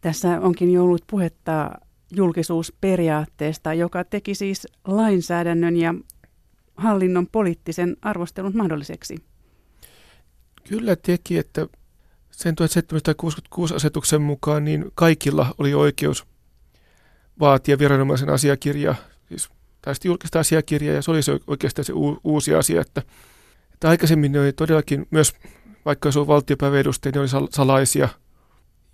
Tässä 0.00 0.40
onkin 0.40 0.72
jo 0.72 0.84
ollut 0.84 1.04
puhetta 1.06 1.70
julkisuusperiaatteesta, 2.16 3.74
joka 3.74 4.04
teki 4.04 4.34
siis 4.34 4.66
lainsäädännön 4.86 5.76
ja 5.76 5.94
hallinnon 6.76 7.26
poliittisen 7.26 7.96
arvostelun 8.02 8.56
mahdolliseksi. 8.56 9.16
Kyllä 10.68 10.96
teki, 10.96 11.38
että 11.38 11.66
sen 12.30 12.54
1766 12.54 13.74
asetuksen 13.74 14.22
mukaan 14.22 14.64
niin 14.64 14.84
kaikilla 14.94 15.54
oli 15.58 15.74
oikeus 15.74 16.24
vaatia 17.40 17.78
viranomaisen 17.78 18.30
asiakirjaa, 18.30 18.94
siis 19.28 19.42
sitten 19.92 20.08
julkista 20.08 20.40
asiakirjaa, 20.40 20.94
ja 20.94 21.02
se 21.02 21.10
olisi 21.10 21.30
oikeastaan 21.46 21.84
se 21.84 21.92
uusi 22.24 22.54
asia, 22.54 22.80
että, 22.80 23.02
että 23.82 23.90
aikaisemmin 23.90 24.32
ne 24.32 24.40
oli 24.40 24.52
todellakin 24.52 25.06
myös, 25.10 25.34
vaikka 25.84 26.12
se 26.12 26.18
on 26.18 26.26
valtiopäiväedustajia, 26.26 27.12
ne 27.14 27.20
oli 27.20 27.48
salaisia, 27.50 28.08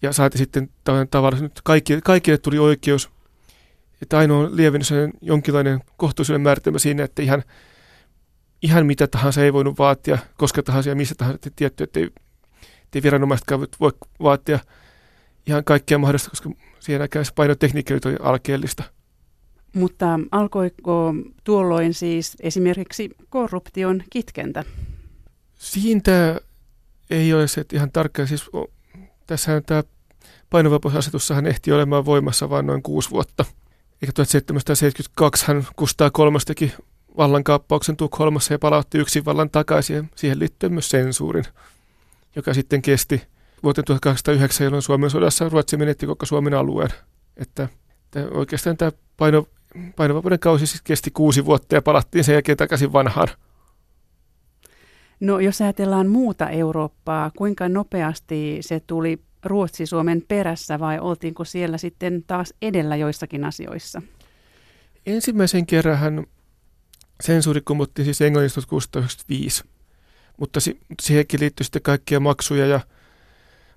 ja 0.02 0.12
saati 0.12 0.38
sitten 0.38 0.70
tavallaan 1.10 1.42
nyt 1.42 1.60
kaikki, 1.64 2.00
kaikille 2.04 2.38
tuli 2.38 2.58
oikeus, 2.58 3.10
että 4.02 4.18
ainoa 4.18 4.48
lievennys 4.52 4.92
on 4.92 5.12
jonkinlainen 5.20 5.80
kohtuullinen 5.96 6.40
määritelmä 6.40 6.78
siinä, 6.78 7.04
että 7.04 7.22
ihan, 7.22 7.44
ihan 8.62 8.86
mitä 8.86 9.06
tahansa 9.06 9.44
ei 9.44 9.52
voinut 9.52 9.78
vaatia, 9.78 10.18
koska 10.38 10.62
tahansa 10.62 10.88
ja 10.88 10.96
missä 10.96 11.14
tahansa, 11.18 11.50
tietty, 11.56 11.84
että 11.84 12.00
ei, 12.00 12.10
ei 12.94 13.02
viranomaisetkaan 13.02 13.66
voi 13.80 13.92
vaatia 14.22 14.58
ihan 15.46 15.64
kaikkea 15.64 15.98
mahdollista, 15.98 16.30
koska 16.30 16.50
siinäkään 16.80 17.24
se 17.24 17.32
painotekniikka 17.34 17.94
oli 18.04 18.16
alkeellista. 18.20 18.84
Mutta 19.74 20.20
alkoiko 20.30 21.14
tuolloin 21.44 21.94
siis 21.94 22.36
esimerkiksi 22.40 23.10
korruption 23.28 24.02
kitkentä? 24.10 24.64
Siitä 25.54 26.40
ei 27.10 27.34
ole 27.34 27.48
se 27.48 27.64
ihan 27.72 27.92
tarkkaan. 27.92 28.28
Siis, 28.28 28.50
tässähän 29.26 29.62
tämä 29.64 29.82
painovapausasetussahan 30.50 31.46
ehti 31.46 31.72
olemaan 31.72 32.04
voimassa 32.04 32.50
vain 32.50 32.66
noin 32.66 32.82
kuusi 32.82 33.10
vuotta. 33.10 33.44
Eikä 34.02 34.12
1772 34.12 35.46
hän 35.46 35.66
Kustaa 35.76 36.10
kolmas 36.10 36.44
teki 36.44 36.72
vallankaappauksen 37.16 37.96
Tukholmassa 37.96 38.54
ja 38.54 38.58
palautti 38.58 38.98
yksin 38.98 39.24
vallan 39.24 39.50
takaisin. 39.50 40.10
Siihen 40.14 40.38
liittyy 40.38 40.68
myös 40.68 40.88
sensuurin, 40.90 41.44
joka 42.36 42.54
sitten 42.54 42.82
kesti 42.82 43.22
vuoteen 43.62 43.84
1809, 43.84 44.64
jolloin 44.64 44.82
Suomen 44.82 45.10
sodassa 45.10 45.48
Ruotsi 45.48 45.76
menetti 45.76 46.06
koko 46.06 46.26
Suomen 46.26 46.54
alueen. 46.54 46.90
Että, 47.36 47.68
että 48.04 48.28
oikeastaan 48.30 48.76
tämä 48.76 48.92
paino, 49.16 49.48
painovapauden 49.96 50.38
kausi 50.38 50.66
siis 50.66 50.82
kesti 50.82 51.10
kuusi 51.10 51.44
vuotta 51.44 51.74
ja 51.74 51.82
palattiin 51.82 52.24
sen 52.24 52.32
jälkeen 52.32 52.58
takaisin 52.58 52.92
vanhaan. 52.92 53.28
No 55.20 55.40
jos 55.40 55.60
ajatellaan 55.60 56.08
muuta 56.08 56.48
Eurooppaa, 56.48 57.30
kuinka 57.36 57.68
nopeasti 57.68 58.58
se 58.60 58.80
tuli 58.80 59.18
Ruotsi 59.44 59.86
Suomen 59.86 60.22
perässä 60.28 60.78
vai 60.78 60.98
oltiinko 60.98 61.44
siellä 61.44 61.78
sitten 61.78 62.24
taas 62.26 62.54
edellä 62.62 62.96
joissakin 62.96 63.44
asioissa? 63.44 64.02
Ensimmäisen 65.06 65.66
kerran 65.66 66.26
sensuuri 67.22 67.60
kumottiin 67.60 68.04
siis 68.04 68.20
Englannista 68.20 68.60
1695, 68.60 69.64
mutta 70.36 70.60
siihenkin 71.02 71.40
liittyy 71.40 71.64
sitten 71.64 71.82
kaikkia 71.82 72.20
maksuja 72.20 72.66
ja 72.66 72.80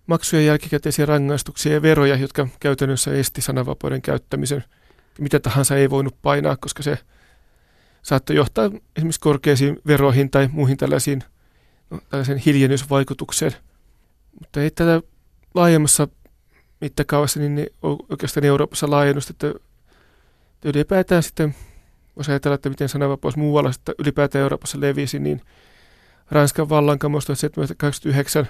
maksuja, 0.08 0.42
jälkikäteisiä 0.42 1.06
rangaistuksia 1.06 1.74
ja 1.74 1.82
veroja, 1.82 2.16
jotka 2.16 2.48
käytännössä 2.60 3.14
esti 3.14 3.42
sananvapauden 3.42 4.02
käyttämisen. 4.02 4.64
Mitä 5.20 5.40
tahansa 5.40 5.78
ei 5.78 5.90
voinut 5.90 6.16
painaa, 6.22 6.58
koska 6.58 6.84
se 6.84 6.98
saattoi 8.02 8.36
johtaa 8.36 8.72
esimerkiksi 8.96 9.20
korkeisiin 9.20 9.78
veroihin 9.88 10.30
tai 10.30 10.50
muihin 10.52 10.78
tällaisiin 10.78 11.24
no, 11.90 12.00
tällaisen 12.10 12.38
hiljennysvaikutukseen. 12.38 13.52
Mutta 14.40 14.62
ei 14.62 14.72
tätä 14.72 15.02
laajemmassa 15.54 16.08
mittakaavassa 16.82 17.40
niin 17.40 17.68
oikeastaan 18.10 18.46
Euroopassa 18.46 18.90
laajennusta, 18.90 19.32
että 19.32 19.54
ylipäätään 20.66 21.24
sitten, 21.24 21.56
jos 22.18 22.30
ajatella, 22.30 22.56
että 22.56 22.70
miten 22.70 22.90
sananvapaus 22.90 23.38
muualla 23.38 23.70
että 23.70 23.94
ylipäätään 24.00 24.42
Euroopassa 24.42 24.82
levisi, 24.82 25.20
niin 25.20 25.42
Ranskan 26.32 26.70
vallankamous 26.70 27.26
1789 27.26 28.48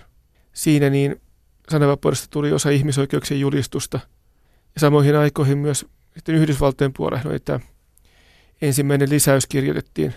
siinä 0.54 0.90
niin 0.90 1.22
sananvapaudesta 1.70 2.28
tuli 2.30 2.52
osa 2.52 2.70
ihmisoikeuksien 2.70 3.40
julistusta. 3.40 4.00
Ja 4.76 4.80
samoihin 4.82 5.16
aikoihin 5.16 5.58
myös 5.58 5.86
sitten 6.16 6.36
Yhdysvaltojen 6.36 6.94
puolella 6.94 7.24
no, 7.24 7.32
että 7.32 7.60
ensimmäinen 8.62 9.10
lisäys 9.10 9.48
kirjoitettiin 9.48 10.14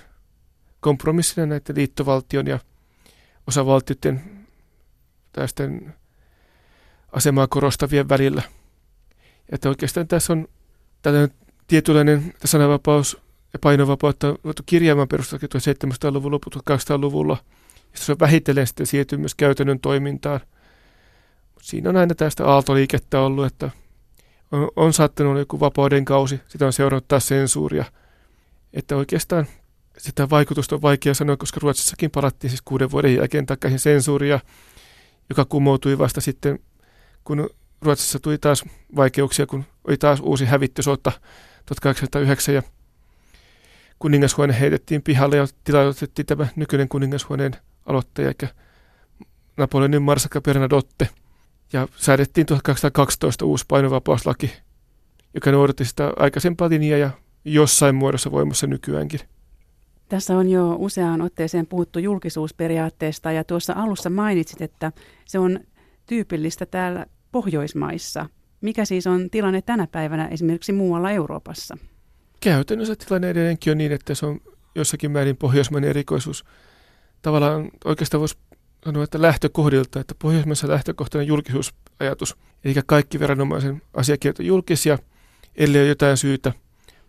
kompromissina 0.81 1.47
näiden 1.47 1.77
liittovaltion 1.77 2.47
ja 2.47 2.59
osavaltioiden 3.47 4.25
tästä 5.33 5.65
asemaa 7.13 7.47
korostavien 7.47 8.09
välillä. 8.09 8.43
Että 9.49 9.69
oikeastaan 9.69 10.09
tässä 10.09 10.33
on 10.33 10.49
tällainen 11.03 11.37
tietynlainen 11.67 12.35
sananvapaus 12.45 13.19
ja 13.53 13.59
painovapautta 13.59 14.35
voitu 14.45 14.63
kirjaamaan 14.67 15.09
perustuslakin 15.09 15.49
1700-luvun 15.55 16.33
loput 16.33 16.57
1800-luvulla. 16.57 17.37
Ja 17.93 17.99
se 17.99 18.13
on 18.13 18.19
vähitellen 18.21 18.67
sitten 18.67 18.87
siirtynyt 18.87 19.21
myös 19.21 19.35
käytännön 19.35 19.81
toimintaan– 19.81 20.41
siinä 21.65 21.91
on 21.91 21.97
aina 21.97 22.15
tästä 22.15 22.47
aaltoliikettä 22.47 23.21
ollut, 23.21 23.47
että 23.47 23.71
on, 24.55 24.69
on 24.77 24.93
saattanut 24.93 25.39
joku 25.39 25.61
vapauden 25.61 26.05
kausi, 26.05 26.41
sitä 26.49 26.67
on 26.67 26.73
seurannut 26.73 27.09
taas 27.09 27.29
sensuuria. 27.29 27.85
Että 28.73 28.97
oikeastaan 28.97 29.47
sitä 29.99 30.31
vaikutusta 30.31 30.75
on 30.75 30.83
vaikea 30.83 31.15
sanoa, 31.15 31.37
koska 31.37 31.61
Ruotsissakin 31.63 32.11
palattiin 32.11 32.51
siis 32.51 32.63
kuuden 32.65 32.91
vuoden 32.91 33.15
jälkeen 33.15 33.47
takaisin 33.47 33.79
sensuuria, 33.79 34.41
joka 35.29 35.45
kumoutui 35.45 35.99
vasta 35.99 36.21
sitten, 36.21 36.59
kun 37.25 37.51
Ruotsissa 37.83 38.19
tuli 38.19 38.39
taas 38.39 38.65
vaikeuksia, 38.97 39.47
kun 39.47 39.65
oli 39.89 39.97
taas 39.97 40.21
uusi 40.21 40.45
hävittysota 40.45 41.13
1809 41.67 42.55
ja 42.55 42.63
kuningashuone 43.99 44.61
heitettiin 44.61 45.03
pihalle 45.03 45.37
ja 45.37 45.47
tilautettiin 45.65 46.27
tämä 46.27 46.47
nykyinen 46.57 46.89
kuningashuoneen 46.89 47.57
aloittaja, 47.87 48.29
eli 48.29 48.51
Napoleonin 49.57 50.03
marsakka 50.03 50.41
Bernadotte– 50.41 51.09
ja 51.75 51.89
säädettiin 51.97 52.47
1812 52.47 53.45
uusi 53.45 53.65
painovapauslaki, 53.69 54.53
joka 55.35 55.51
noudatti 55.51 55.85
sitä 55.85 56.13
aikaisempaa 56.17 56.69
linjaa 56.69 56.99
ja 56.99 57.11
jossain 57.45 57.95
muodossa 57.95 58.31
voimassa 58.31 58.67
nykyäänkin. 58.67 59.21
Tässä 60.09 60.37
on 60.37 60.49
jo 60.49 60.77
useaan 60.79 61.21
otteeseen 61.21 61.67
puhuttu 61.67 61.99
julkisuusperiaatteesta 61.99 63.33
ja 63.33 63.45
tuossa 63.45 63.73
alussa 63.77 64.11
mainitsit, 64.11 64.63
että 64.63 64.93
se 65.25 65.39
on 65.39 65.61
tyypillistä 66.07 66.67
täällä 66.67 67.07
Pohjoismaissa. 67.33 68.27
Mikä 68.61 68.85
siis 68.85 69.07
on 69.07 69.31
tilanne 69.31 69.63
tänä 69.63 69.87
päivänä 69.87 70.29
esimerkiksi 70.29 70.73
muualla 70.73 71.11
Euroopassa? 71.11 71.79
Käytännössä 72.41 72.97
tilanne 72.97 73.31
edelleenkin 73.31 73.71
on 73.71 73.79
niin, 73.79 73.93
että 73.93 74.15
se 74.15 74.27
on 74.27 74.41
jossakin 74.75 75.11
määrin 75.11 75.37
pohjoismainen 75.37 75.91
erikoisuus. 75.91 76.45
Tavallaan 77.23 77.71
oikeastaan 77.85 78.21
voisi 78.21 78.37
sanoa, 78.85 79.05
että 79.05 79.23
lähtökohdilta, 79.23 80.01
että 80.01 80.15
pohjoismaisessa 80.19 80.69
lähtökohtana 80.69 81.25
julkisuusajatus, 81.25 82.37
eli 82.65 82.75
kaikki 82.87 83.21
viranomaisen 83.21 83.83
asiakirjat 83.95 84.39
on 84.39 84.47
julkisia, 84.47 84.99
ellei 85.57 85.81
ole 85.81 85.89
jotain 85.89 86.17
syytä 86.17 86.53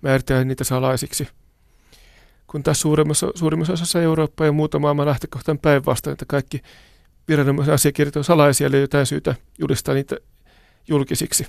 määritellä 0.02 0.44
niitä 0.44 0.64
salaisiksi. 0.64 1.28
Kun 2.48 2.64
taas 2.64 2.82
suurimmassa, 2.82 3.28
suurimmassa 3.36 3.74
osassa 3.74 4.02
Eurooppaa 4.02 4.48
ja 4.48 4.52
muuta 4.52 4.80
maailman 4.80 5.08
lähtökohtaan 5.08 5.60
päinvastoin, 5.60 6.12
että 6.12 6.26
kaikki 6.28 6.62
viranomaisen 7.28 7.74
asiakirjat 7.74 8.16
on 8.16 8.24
salaisia, 8.24 8.68
eli 8.68 8.82
jotain 8.82 9.06
syytä 9.06 9.36
julistaa 9.60 9.96
niitä 9.96 10.18
julkisiksi. 10.88 11.48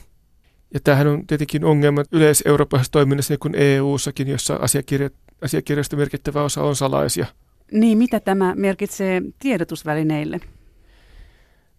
Ja 0.75 0.81
tämähän 0.81 1.07
on 1.07 1.27
tietenkin 1.27 1.65
ongelma 1.65 2.03
yleis-eurooppalaisessa 2.13 2.93
toiminnassa, 2.93 3.33
niin 3.33 3.41
kuin 3.41 3.55
EU-sakin, 3.55 4.29
jossa 4.29 4.55
asiakirjat, 4.55 5.13
asiakirjoista 5.43 5.97
merkittävä 5.97 6.43
osa 6.43 6.63
on 6.63 6.77
salaisia. 6.77 7.27
Niin, 7.73 7.99
mitä 7.99 8.21
tämä 8.21 8.55
merkitsee 8.55 9.23
tiedotusvälineille? 9.39 10.41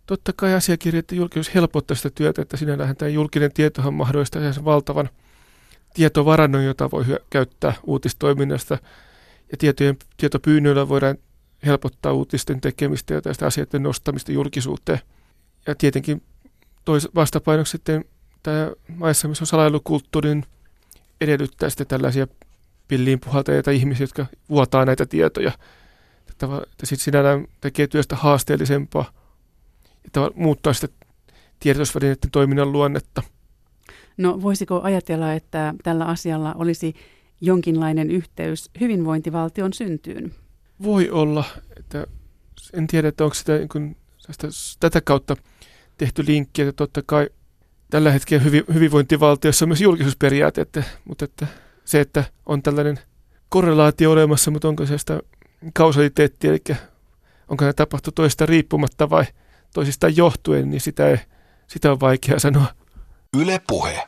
Totta 0.06 0.34
kai 0.36 0.54
asiakirjojen 0.54 1.06
julkisuus 1.12 1.56
helpottaa 1.56 1.96
sitä 1.96 2.10
työtä, 2.10 2.42
että 2.42 2.58
sinällään 2.58 2.96
tämä 2.96 3.10
julkinen 3.10 3.54
tietohan 3.54 3.94
mahdollistaa 3.94 4.54
sen 4.54 4.66
valtavan 4.66 5.10
tietovarannon, 5.94 6.66
jota 6.66 6.92
voi 6.92 7.06
käyttää 7.30 7.74
uutistoiminnasta. 7.84 8.78
Ja 9.52 9.58
tietojen, 9.58 9.98
tietopyynnöillä 10.18 10.90
voidaan 10.90 11.18
helpottaa 11.66 12.14
uutisten 12.14 12.62
tekemistä 12.62 13.14
ja 13.14 13.22
tästä 13.22 13.46
asioiden 13.46 13.84
nostamista 13.84 14.32
julkisuuteen. 14.32 15.00
Ja 15.68 15.76
tietenkin 15.76 16.24
tois, 16.86 17.08
vastapainoksi 17.16 17.72
sitten 17.72 18.06
tämä 18.44 18.72
maissa, 18.96 19.28
missä 19.28 19.44
on 19.44 19.48
salailukulttuuri, 19.48 20.30
niin 20.30 20.46
edellyttää 21.22 21.70
sitten 21.70 21.88
tällaisia 21.88 22.28
pilliin 22.88 23.20
puhaltajia 23.20 23.72
ihmisiä, 23.74 24.04
jotka 24.04 24.26
vuotaa 24.50 24.86
näitä 24.86 25.06
tietoja. 25.06 25.52
Että, 26.30 26.48
sitten 26.84 27.04
sinällään 27.04 27.48
tekee 27.62 27.88
työstä 27.88 28.16
haasteellisempaa 28.16 29.12
ja 30.16 30.32
muuttaa 30.36 30.74
sitä 30.74 30.88
tiedotusvälineiden 31.60 32.32
toiminnan 32.32 32.72
luonnetta. 32.72 33.24
No 34.18 34.42
voisiko 34.42 34.82
ajatella, 34.84 35.34
että 35.34 35.74
tällä 35.84 36.06
asialla 36.06 36.54
olisi 36.54 36.96
jonkinlainen 37.42 38.12
yhteys 38.12 38.70
hyvinvointivaltion 38.80 39.74
syntyyn? 39.74 40.34
Voi 40.84 41.10
olla. 41.10 41.44
Että 41.78 42.08
en 42.74 42.88
tiedä, 42.88 43.08
että 43.08 43.24
onko 43.24 43.34
sitä 43.34 43.58
niin 43.58 43.70
kuin, 43.70 43.98
tätä 44.80 45.02
kautta 45.02 45.36
tehty 45.98 46.24
linkki, 46.28 46.62
että 46.62 46.74
totta 46.74 47.02
kai 47.06 47.30
tällä 47.90 48.12
hetkellä 48.12 48.44
hyvin, 48.44 48.64
hyvinvointivaltiossa 48.74 49.66
on 49.66 49.70
myös 49.70 49.82
julkisuusperiaate, 49.82 50.62
että, 50.62 50.84
mutta 51.06 51.26
että 51.26 51.48
se, 51.88 52.00
että 52.00 52.24
on 52.46 52.64
tällainen 52.64 53.00
korrelaatio 53.50 54.12
olemassa, 54.12 54.52
mutta 54.52 54.68
onko 54.68 54.86
se 54.86 54.98
sitä 54.98 55.20
kausaliteettia, 55.74 56.52
eli 56.52 56.78
onko 57.48 57.66
ne 57.66 57.74
tapahtunut 57.74 58.16
toista 58.16 58.46
riippumatta 58.46 59.10
vai 59.10 59.26
toisista 59.74 60.10
johtuen, 60.10 60.70
niin 60.70 60.82
sitä, 60.82 61.08
ei, 61.08 61.18
sitä 61.68 61.92
on 61.92 62.00
vaikea 62.00 62.40
sanoa. 62.40 62.66
Yle 63.38 63.62
puhe. 63.68 64.08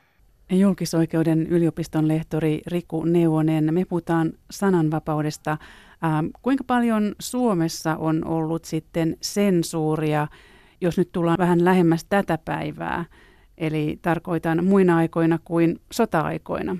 Julkisoikeuden 0.51 1.47
yliopiston 1.47 2.07
lehtori 2.07 2.61
Riku 2.67 3.03
Neuvonen, 3.03 3.73
me 3.73 3.85
puhutaan 3.85 4.31
sananvapaudesta. 4.51 5.57
Ähm, 6.03 6.25
kuinka 6.41 6.63
paljon 6.63 7.15
Suomessa 7.19 7.95
on 7.95 8.25
ollut 8.25 8.65
sitten 8.65 9.17
sensuuria, 9.21 10.27
jos 10.81 10.97
nyt 10.97 11.11
tullaan 11.11 11.37
vähän 11.37 11.65
lähemmäs 11.65 12.05
tätä 12.09 12.37
päivää, 12.45 13.05
eli 13.57 13.99
tarkoitan 14.01 14.65
muina 14.65 14.97
aikoina 14.97 15.39
kuin 15.43 15.81
sota-aikoina? 15.91 16.77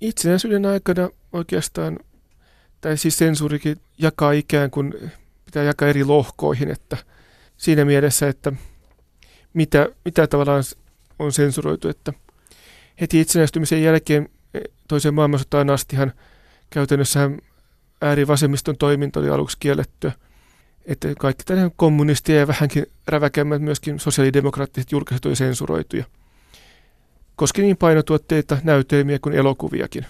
Itsenäisyyden 0.00 0.66
aikana 0.66 1.10
oikeastaan, 1.32 1.98
tai 2.80 2.96
siis 2.96 3.18
sensuurikin 3.18 3.76
jakaa 3.98 4.32
ikään 4.32 4.70
kuin, 4.70 4.94
pitää 5.44 5.62
jakaa 5.62 5.88
eri 5.88 6.04
lohkoihin, 6.04 6.70
että 6.70 6.96
siinä 7.56 7.84
mielessä, 7.84 8.28
että 8.28 8.52
mitä, 9.54 9.88
mitä 10.04 10.26
tavallaan 10.26 10.64
on 11.18 11.32
sensuroitu, 11.32 11.88
että 11.88 12.12
heti 13.00 13.20
itsenäistymisen 13.20 13.82
jälkeen 13.82 14.28
eh, 14.54 14.62
toiseen 14.88 15.14
maailmansotaan 15.14 15.70
astihan 15.70 16.12
käytännössä 16.70 17.30
äärivasemmiston 18.02 18.76
toiminta 18.76 19.20
oli 19.20 19.28
aluksi 19.28 19.56
kiellettyä. 19.60 20.12
Että 20.86 21.08
kaikki 21.18 21.44
tällainen 21.44 21.72
kommunistia 21.76 22.36
ja 22.36 22.46
vähänkin 22.46 22.86
räväkemmät 23.08 23.62
myöskin 23.62 24.00
sosiaalidemokraattiset 24.00 24.92
julkaiset 24.92 25.26
oli 25.26 25.36
sensuroituja 25.36 26.04
koski 27.38 27.62
niin 27.62 27.76
painotuotteita, 27.76 28.58
näytelmiä 28.64 29.18
kuin 29.22 29.34
elokuviakin. 29.34 30.06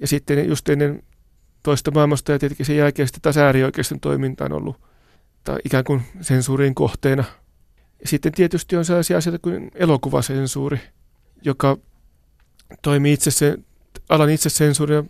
Ja 0.00 0.06
sitten 0.06 0.48
just 0.48 0.68
ennen 0.68 1.02
toista 1.62 1.90
maailmasta 1.90 2.32
ja 2.32 2.38
tietenkin 2.38 2.66
sen 2.66 2.76
jälkeen 2.76 3.08
sitten 3.08 3.22
taas 3.22 3.36
toiminta 4.00 4.44
on 4.44 4.52
ollut 4.52 4.76
tai 5.44 5.58
ikään 5.64 5.84
kuin 5.84 6.02
sensuurin 6.20 6.74
kohteena. 6.74 7.24
Ja 8.00 8.08
sitten 8.08 8.32
tietysti 8.32 8.76
on 8.76 8.84
sellaisia 8.84 9.18
asioita 9.18 9.38
kuin 9.38 9.70
elokuvasensuuri, 9.74 10.80
joka 11.42 11.76
toimii 12.82 13.12
itse 13.12 13.30
sen, 13.30 13.64
alan 14.08 14.28
sensuuria 14.38 15.04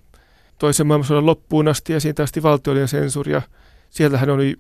toisen 0.59 0.87
maailmansodan 0.87 1.27
loppuun 1.27 1.69
asti 1.69 1.93
ja 1.93 2.01
siitä 2.01 2.23
asti 2.23 2.43
valtiollinen 2.43 2.89
sensuuri. 2.89 3.33
Ja 3.33 3.43
siellähän 3.91 4.31
oli, 4.31 4.57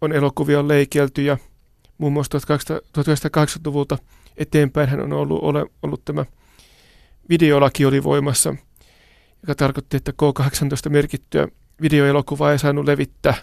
on 0.00 0.12
elokuvia 0.12 0.68
leikelty 0.68 1.22
ja 1.22 1.38
muun 1.98 2.12
muassa 2.12 2.38
1980-luvulta 2.38 3.98
eteenpäin 4.36 4.88
hän 4.88 5.00
on 5.00 5.12
ollut, 5.12 5.42
ole, 5.42 5.66
ollut 5.82 6.04
tämä 6.04 6.24
videolaki 7.28 7.84
oli 7.84 8.02
voimassa, 8.02 8.54
joka 9.42 9.54
tarkoitti, 9.54 9.96
että 9.96 10.12
K18 10.12 10.90
merkittyä 10.90 11.48
videoelokuvaa 11.82 12.52
ei 12.52 12.58
saanut 12.58 12.84
levittää, 12.84 13.34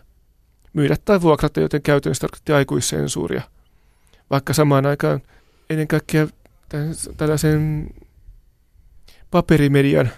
myydä 0.73 0.95
tai 1.05 1.21
vuokrata, 1.21 1.59
joten 1.59 1.81
käytännössä 1.81 2.21
tarkoitti 2.21 2.53
aikuissensuuria. 2.53 3.41
Vaikka 4.29 4.53
samaan 4.53 4.85
aikaan 4.85 5.21
ennen 5.69 5.87
kaikkea 5.87 6.27
tällaisen 7.17 7.89
paperimedian 9.31 10.09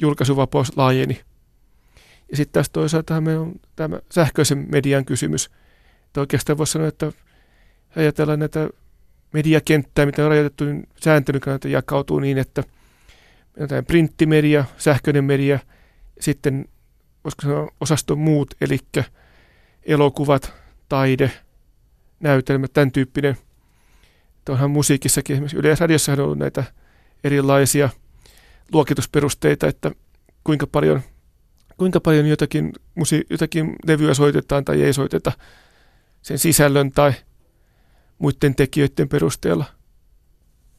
julkaisuvapaus 0.00 0.76
laajeni. 0.76 1.20
Ja 2.30 2.36
sitten 2.36 2.52
tässä 2.52 2.72
toisaalta 2.72 3.20
meillä 3.20 3.42
on 3.42 3.54
tämä 3.76 4.00
sähköisen 4.12 4.66
median 4.72 5.04
kysymys. 5.04 5.50
Että 6.06 6.20
oikeastaan 6.20 6.58
voisi 6.58 6.72
sanoa, 6.72 6.88
että 6.88 7.12
ajatellaan 7.96 8.38
näitä 8.38 8.68
mediakenttää, 9.32 10.06
mitä 10.06 10.24
on 10.24 10.30
rajoitettu, 10.30 10.64
niin 10.64 10.88
kannalta 11.40 11.68
jakautuu 11.68 12.18
niin, 12.18 12.38
että 12.38 12.64
on 13.60 13.84
printtimedia, 13.84 14.64
sähköinen 14.78 15.24
media, 15.24 15.58
sitten 16.20 16.68
voisiko 17.24 17.42
sanoa 17.42 17.68
osasto 17.80 18.16
muut, 18.16 18.54
eli 18.60 18.78
elokuvat, 19.82 20.52
taide, 20.88 21.30
näytelmät, 22.20 22.72
tämän 22.72 22.92
tyyppinen. 22.92 23.36
Onhan 24.48 24.70
musiikissakin, 24.70 25.34
esimerkiksi 25.34 25.56
Yleisradiossa 25.56 26.12
on 26.12 26.20
ollut 26.20 26.38
näitä 26.38 26.64
erilaisia 27.24 27.88
luokitusperusteita, 28.72 29.66
että 29.66 29.90
kuinka 30.44 30.66
paljon, 30.66 31.00
kuinka 31.76 32.00
paljon 32.00 32.26
jotakin, 32.26 32.72
musi, 32.94 33.26
jotakin 33.30 33.76
levyä 33.86 34.14
soitetaan 34.14 34.64
tai 34.64 34.82
ei 34.82 34.92
soiteta 34.92 35.32
sen 36.22 36.38
sisällön 36.38 36.90
tai 36.90 37.12
muiden 38.18 38.54
tekijöiden 38.54 39.08
perusteella. 39.08 39.64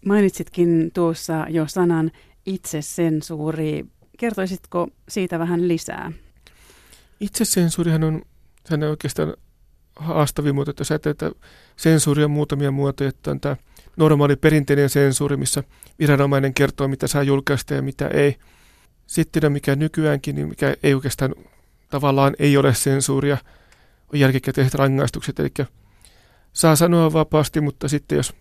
Mainitsitkin 0.05 0.91
tuossa 0.93 1.45
jo 1.49 1.67
sanan 1.67 2.11
itsesensuuri. 2.45 3.85
Kertoisitko 4.17 4.87
siitä 5.09 5.39
vähän 5.39 5.67
lisää? 5.67 6.11
Itsesensuurihan 7.19 8.03
on, 8.03 8.21
on 8.71 8.83
oikeastaan 8.83 9.33
haastavin 9.95 10.55
muoto, 10.55 10.71
että 10.71 10.81
jos 10.81 10.91
että 10.91 11.31
sensuuri 11.75 12.23
on 12.23 12.31
muutamia 12.31 12.71
muotoja, 12.71 13.09
että 13.09 13.31
on 13.31 13.39
tämä 13.39 13.55
normaali 13.97 14.35
perinteinen 14.35 14.89
sensuuri, 14.89 15.37
missä 15.37 15.63
viranomainen 15.99 16.53
kertoo, 16.53 16.87
mitä 16.87 17.07
saa 17.07 17.23
julkaista 17.23 17.73
ja 17.73 17.81
mitä 17.81 18.07
ei. 18.07 18.35
Sitten 19.07 19.45
on 19.45 19.51
mikä 19.51 19.75
nykyäänkin, 19.75 20.35
niin 20.35 20.49
mikä 20.49 20.75
ei 20.83 20.93
oikeastaan 20.93 21.35
tavallaan 21.89 22.35
ei 22.39 22.57
ole 22.57 22.73
sensuuria, 22.73 23.37
on 24.13 24.19
jälkikäteiset 24.19 24.73
rangaistukset, 24.73 25.39
eli 25.39 25.49
saa 26.53 26.75
sanoa 26.75 27.13
vapaasti, 27.13 27.61
mutta 27.61 27.87
sitten 27.87 28.15
jos 28.15 28.33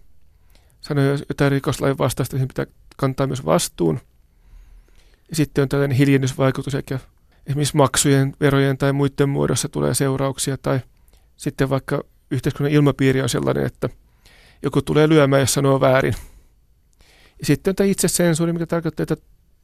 sanoo 0.81 1.05
jotain 1.29 1.53
rikoslain 1.53 1.99
vastaista, 1.99 2.37
niin 2.37 2.49
pitää 2.49 2.67
kantaa 2.97 3.27
myös 3.27 3.45
vastuun. 3.45 4.01
Ja 5.31 5.37
sitten 5.37 5.63
on 5.63 5.69
tällainen 5.69 5.97
hiljennysvaikutus, 5.97 6.75
eikä 6.75 6.99
esimerkiksi 7.47 7.77
maksujen, 7.77 8.37
verojen 8.41 8.79
tai 8.79 8.93
muiden 8.93 9.29
muodossa 9.29 9.69
tulee 9.69 9.95
seurauksia, 9.95 10.59
tai 10.59 10.81
sitten 11.37 11.71
vaikka 11.71 12.05
yhteiskunnan 12.31 12.73
ilmapiiri 12.73 13.23
on 13.23 13.29
sellainen, 13.29 13.67
että 13.67 13.89
joku 14.63 14.83
tulee 14.83 15.09
lyömään, 15.09 15.41
jos 15.41 15.55
sanoo 15.55 15.81
väärin. 15.81 16.15
Ja 17.39 17.47
sitten 17.47 17.71
on 17.71 17.77
tämä 17.77 17.91
itsesensuuri, 17.91 18.53
mikä 18.53 18.67
tarkoittaa, 18.67 19.03
että 19.03 19.17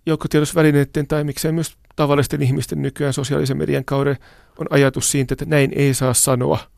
joukkotiedotusvälineiden 0.07 1.07
tai 1.07 1.25
miksei 1.25 1.53
myös 1.53 1.77
tavallisten 1.97 2.43
ihmisten 2.43 2.83
nykyään 2.83 3.13
sosiaalisen 3.13 3.57
median 3.57 3.85
kauden 3.85 4.17
on 4.59 4.67
ajatus 4.71 5.11
siitä, 5.11 5.35
että 5.35 5.45
näin 5.45 5.73
ei 5.75 5.95
saa 5.95 6.15
sanoa. 6.15 6.74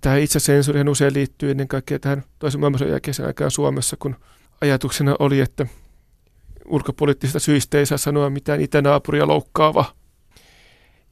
Tähän 0.00 0.20
itsesensuuriin 0.20 0.88
usein 0.88 1.14
liittyy 1.14 1.50
ennen 1.50 1.68
kaikkea 1.68 1.98
tähän 1.98 2.22
toisen 2.38 2.60
maailmansodan 2.60 2.90
jälkeisen 2.90 3.26
aikaan 3.26 3.50
Suomessa, 3.50 3.96
kun 3.96 4.16
ajatuksena 4.60 5.16
oli, 5.18 5.40
että 5.40 5.66
ulkopoliittisista 6.64 7.38
syistä 7.38 7.78
ei 7.78 7.86
saa 7.86 7.98
sanoa 7.98 8.30
mitään 8.30 8.60
itänaapuria 8.60 9.26
loukkaava. 9.26 9.84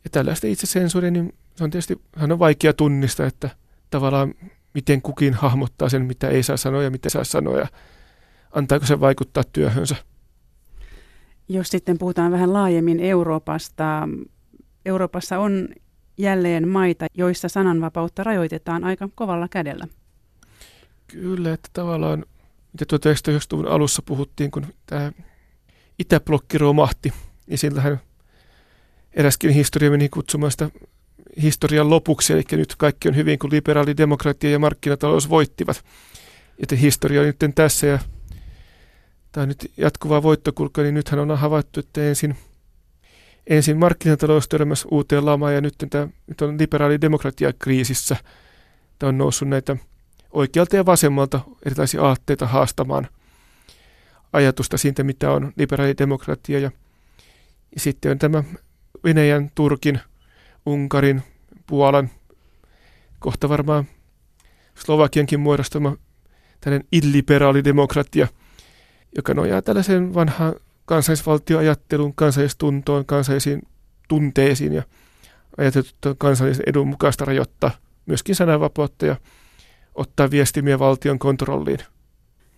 Ja 0.04 0.10
tällaista 0.10 0.46
itsesensuuria, 0.46 1.10
niin 1.10 1.32
se 1.56 1.64
on 1.64 1.70
tietysti 1.70 2.00
hän 2.16 2.32
on 2.32 2.38
vaikea 2.38 2.72
tunnistaa, 2.72 3.26
että 3.26 3.50
tavallaan 3.90 4.34
miten 4.74 5.02
kukin 5.02 5.34
hahmottaa 5.34 5.88
sen, 5.88 6.02
mitä 6.02 6.28
ei 6.28 6.42
saa 6.42 6.56
sanoa 6.56 6.82
ja 6.82 6.90
mitä 6.90 7.10
saa 7.10 7.24
sanoa 7.24 7.58
ja 7.58 7.66
antaako 8.52 8.86
se 8.86 9.00
vaikuttaa 9.00 9.44
työhönsä. 9.52 9.96
Jos 11.48 11.68
sitten 11.68 11.98
puhutaan 11.98 12.32
vähän 12.32 12.52
laajemmin 12.52 13.00
Euroopasta, 13.00 14.08
Euroopassa 14.84 15.38
on 15.38 15.68
jälleen 16.18 16.68
maita, 16.68 17.06
joissa 17.14 17.48
sananvapautta 17.48 18.24
rajoitetaan 18.24 18.84
aika 18.84 19.08
kovalla 19.14 19.48
kädellä. 19.48 19.86
Kyllä, 21.06 21.52
että 21.52 21.68
tavallaan, 21.72 22.24
mitä 22.72 22.96
1990-luvun 22.96 23.68
alussa 23.68 24.02
puhuttiin, 24.02 24.50
kun 24.50 24.66
tämä 24.86 25.12
Itäblokki 25.98 26.58
romahti, 26.58 27.12
niin 27.46 27.58
sillähän 27.58 28.00
eräskin 29.12 29.50
historia 29.50 29.90
meni 29.90 30.08
kutsumaan 30.08 30.50
sitä 30.50 30.70
historian 31.42 31.90
lopuksi, 31.90 32.32
eli 32.32 32.42
nyt 32.52 32.76
kaikki 32.76 33.08
on 33.08 33.16
hyvin, 33.16 33.38
kun 33.38 33.50
liberaali 33.52 33.96
demokratia 33.96 34.50
ja 34.50 34.58
markkinatalous 34.58 35.28
voittivat. 35.28 35.84
Joten 36.60 36.78
historia 36.78 37.20
on 37.20 37.26
nyt 37.26 37.54
tässä 37.54 37.86
ja 37.86 37.98
tämä 39.32 39.42
on 39.42 39.48
nyt 39.48 39.72
jatkuva 39.76 40.22
voittokulka, 40.22 40.82
niin 40.82 40.94
nythän 40.94 41.20
on 41.20 41.38
havaittu, 41.38 41.80
että 41.80 42.08
ensin, 42.08 42.36
ensin 43.48 43.76
markkinatalous 43.76 44.48
törmäsi 44.48 44.88
uuteen 44.90 45.26
lamaan 45.26 45.54
ja 45.54 45.60
nyt, 45.60 45.74
tämä, 45.90 46.08
nyt 46.26 46.42
on 46.42 46.58
liberaali 46.58 47.00
demokratia 47.00 47.52
kriisissä. 47.58 48.16
Tämä 48.98 49.08
on 49.08 49.18
noussut 49.18 49.48
näitä 49.48 49.76
oikealta 50.30 50.76
ja 50.76 50.86
vasemmalta 50.86 51.40
erilaisia 51.66 52.02
aatteita 52.02 52.46
haastamaan 52.46 53.08
ajatusta 54.32 54.78
siitä, 54.78 55.04
mitä 55.04 55.30
on 55.30 55.52
liberaali 55.56 55.94
demokratia. 55.98 56.58
Ja, 56.58 56.70
ja 57.74 57.80
sitten 57.80 58.12
on 58.12 58.18
tämä 58.18 58.44
Venäjän, 59.04 59.50
Turkin, 59.54 60.00
Unkarin, 60.66 61.22
Puolan, 61.66 62.10
kohta 63.18 63.48
varmaan 63.48 63.84
Slovakiankin 64.74 65.40
muodostama 65.40 65.96
tällainen 66.60 66.88
illiberaali 66.92 67.64
demokratia, 67.64 68.28
joka 69.16 69.34
nojaa 69.34 69.62
tällaiseen 69.62 70.14
vanhaan 70.14 70.54
kansallisvaltioajatteluun, 70.88 72.14
kansallistuntoon, 72.14 73.06
kansallisiin 73.06 73.62
tunteisiin 74.08 74.72
ja 74.72 74.82
ajateltu 75.58 76.14
kansallisen 76.18 76.64
edun 76.66 76.88
mukaista 76.88 77.24
rajoittaa 77.24 77.70
myöskin 78.06 78.34
sananvapautta 78.34 79.06
ja 79.06 79.16
ottaa 79.94 80.30
viestimiä 80.30 80.78
valtion 80.78 81.18
kontrolliin. 81.18 81.78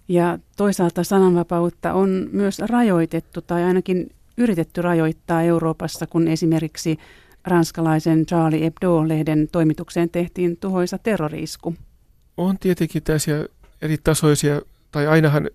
Ja 0.08 0.38
toisaalta 0.56 1.04
sananvapautta 1.04 1.92
on 1.92 2.28
myös 2.32 2.58
rajoitettu 2.58 3.42
tai 3.42 3.64
ainakin 3.64 4.10
yritetty 4.38 4.82
rajoittaa 4.82 5.42
Euroopassa, 5.42 6.06
kun 6.06 6.28
esimerkiksi 6.28 6.98
ranskalaisen 7.44 8.26
Charlie 8.26 8.64
Hebdo-lehden 8.64 9.48
toimitukseen 9.52 10.10
tehtiin 10.10 10.56
tuhoisa 10.56 10.98
terrorisku. 10.98 11.74
On 12.36 12.58
tietenkin 12.58 13.02
tällaisia 13.02 13.44
eri 13.82 13.98
tasoisia, 14.04 14.60
tai 14.92 15.06
ainahan 15.06 15.50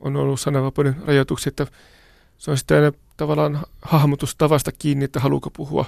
on 0.00 0.16
ollut 0.16 0.40
sananvapauden 0.40 0.96
rajoituksia, 1.06 1.50
että 1.50 1.66
se 2.38 2.50
on 2.50 2.56
sitten 2.58 2.92
tavallaan 3.16 3.60
hahmotustavasta 3.82 4.72
kiinni, 4.72 5.04
että 5.04 5.20
haluuko 5.20 5.50
puhua, 5.50 5.84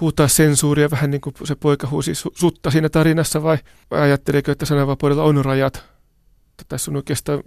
huutaa 0.00 0.28
sensuuria 0.28 0.90
vähän 0.90 1.10
niin 1.10 1.20
kuin 1.20 1.34
se 1.44 1.54
poika 1.54 1.86
huusi 1.86 2.12
sutta 2.14 2.70
siinä 2.70 2.88
tarinassa, 2.88 3.42
vai, 3.42 3.58
vai 3.90 4.00
ajatteleeko, 4.00 4.52
että 4.52 4.66
sananvapaudella 4.66 5.24
on 5.24 5.44
rajat. 5.44 5.84
Tässä 6.68 6.90
on 6.90 6.96
oikeastaan, 6.96 7.42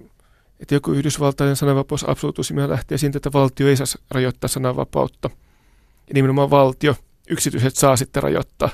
että 0.59 0.75
joku 0.75 0.91
yhdysvaltainen 0.91 1.55
sananvapaus 1.55 2.09
absoluutusimia 2.09 2.69
lähtee 2.69 2.97
siitä, 2.97 3.17
että 3.17 3.33
valtio 3.33 3.67
ei 3.67 3.77
saa 3.77 3.87
rajoittaa 4.11 4.47
sananvapautta– 4.47 5.29
ja 6.07 6.13
nimenomaan 6.13 6.49
valtio, 6.49 6.95
yksityiset 7.29 7.75
saa 7.75 7.95
sitten 7.95 8.23
rajoittaa. 8.23 8.69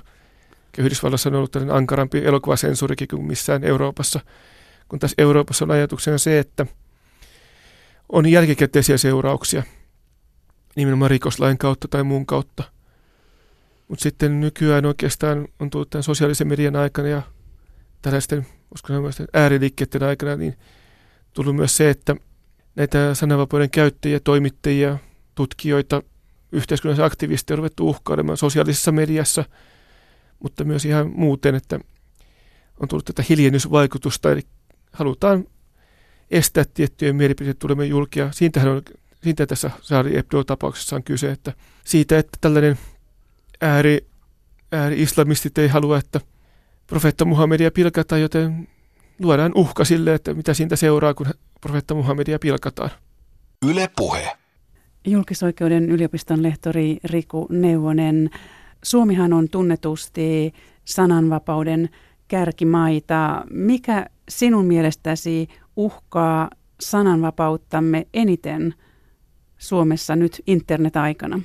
Yhdysvalloissa 0.77 1.29
on 1.29 1.35
ollut 1.35 1.51
tällainen 1.51 1.75
ankarampi 1.75 2.25
elokuvasensuurikin 2.25 3.07
kuin 3.07 3.27
missään 3.27 3.63
Euroopassa, 3.63 4.19
kun 4.87 4.99
tässä 4.99 5.15
Euroopassa 5.17 5.65
on 5.65 5.71
ajatuksena 5.71 6.17
se, 6.17 6.39
että 6.39 6.65
on 8.09 8.25
jälkikäteisiä 8.25 8.97
seurauksia, 8.97 9.63
nimenomaan 10.75 11.11
rikoslain 11.11 11.57
kautta 11.57 11.87
tai 11.87 12.03
muun 12.03 12.25
kautta. 12.25 12.63
Mutta 13.87 14.03
sitten 14.03 14.39
nykyään 14.39 14.85
oikeastaan 14.85 15.47
on 15.59 15.69
tullut 15.69 15.89
tämän 15.89 16.03
sosiaalisen 16.03 16.47
median 16.47 16.75
aikana 16.75 17.07
ja 17.07 17.21
tällaisten, 18.01 18.47
uskon 18.73 19.11
ääriliikkeiden 19.33 20.03
aikana, 20.03 20.35
niin 20.35 20.57
tullut 21.33 21.55
myös 21.55 21.77
se, 21.77 21.89
että 21.89 22.15
näitä 22.75 23.13
sananvapauden 23.13 23.69
käyttäjiä, 23.69 24.19
toimittajia, 24.19 24.97
tutkijoita, 25.35 26.03
yhteiskunnallisia 26.51 27.05
aktivisteja 27.05 27.55
on 27.55 27.57
ruvettu 27.57 27.89
uhkailemaan 27.89 28.37
sosiaalisessa 28.37 28.91
mediassa, 28.91 29.45
mutta 30.43 30.63
myös 30.63 30.85
ihan 30.85 31.11
muuten, 31.15 31.55
että 31.55 31.79
on 32.79 32.87
tullut 32.87 33.05
tätä 33.05 33.23
hiljennysvaikutusta, 33.29 34.31
eli 34.31 34.41
halutaan 34.91 35.45
estää 36.31 36.63
tiettyjen 36.73 37.15
mielipiteiden 37.15 37.59
tulemaan 37.59 37.89
julkia. 37.89 38.31
Siitähän 38.31 38.71
on, 38.71 38.81
siitä 39.23 39.45
tässä 39.45 39.71
Saari 39.81 40.15
Hebdo-tapauksessa 40.15 40.95
on 40.95 41.03
kyse, 41.03 41.31
että 41.31 41.53
siitä, 41.85 42.19
että 42.19 42.37
tällainen 42.41 42.79
ääri, 43.61 44.07
ääri-islamistit 44.71 45.57
ei 45.57 45.67
halua, 45.67 45.97
että 45.97 46.21
profeetta 46.87 47.25
Muhammedia 47.25 47.71
pilkataan, 47.71 48.21
joten 48.21 48.67
luodaan 49.19 49.51
uhka 49.55 49.85
sille, 49.85 50.13
että 50.13 50.33
mitä 50.33 50.53
siitä 50.53 50.75
seuraa, 50.75 51.13
kun 51.13 51.27
profeetta 51.61 51.93
Muhammedia 51.93 52.39
pilkataan. 52.39 52.89
Yle 53.69 53.89
puhe. 53.95 54.37
Julkisoikeuden 55.07 55.89
yliopiston 55.89 56.43
lehtori 56.43 56.97
Riku 57.03 57.47
Neuvonen. 57.49 58.29
Suomihan 58.83 59.33
on 59.33 59.49
tunnetusti 59.49 60.53
sananvapauden 60.85 61.89
kärkimaita. 62.27 63.45
Mikä 63.49 64.05
sinun 64.29 64.65
mielestäsi 64.65 65.47
uhkaa 65.79 66.49
sananvapauttamme 66.79 68.07
eniten 68.13 68.73
Suomessa 69.57 70.15
nyt 70.15 70.41
internet-aikana? 70.47 71.41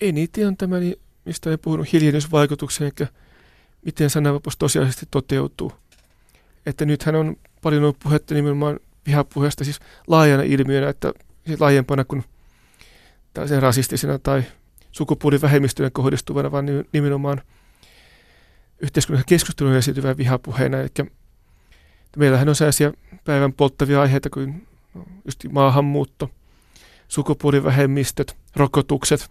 Eniten 0.00 0.48
on 0.48 0.56
tämä, 0.56 0.76
mistä 1.24 1.50
olen 1.50 1.58
puhunut, 1.58 1.92
hiljennysvaikutuksen, 1.92 2.92
eli 2.98 3.08
miten 3.84 4.10
sananvapaus 4.10 4.56
tosiasiallisesti 4.56 5.06
toteutuu. 5.10 5.72
Että 6.66 6.84
nythän 6.84 7.14
on 7.14 7.36
paljon 7.62 7.82
ollut 7.82 7.98
puhetta 7.98 8.34
nimenomaan 8.34 8.80
vihapuheesta, 9.06 9.64
siis 9.64 9.80
laajana 10.06 10.42
ilmiönä, 10.42 10.88
että 10.88 11.12
laajempana 11.60 12.04
kuin 12.04 12.24
tällaisen 13.34 13.62
rasistisena 13.62 14.18
tai 14.18 14.42
sukupuolivähemmistöjen 14.92 15.92
kohdistuvana, 15.92 16.52
vaan 16.52 16.66
nimenomaan 16.92 17.42
yhteiskunnassa 18.80 19.26
keskustelun 19.28 19.74
esiintyvän 19.74 20.16
vihapuheena. 20.16 20.78
Eli 20.78 20.88
meillähän 22.16 22.48
on 22.48 22.54
sellaisia 22.54 22.92
päivän 23.24 23.52
polttavia 23.52 24.00
aiheita 24.00 24.30
kuin 24.30 24.66
just 25.24 25.44
maahanmuutto, 25.52 26.30
sukupuolivähemmistöt, 27.08 28.36
rokotukset, 28.56 29.30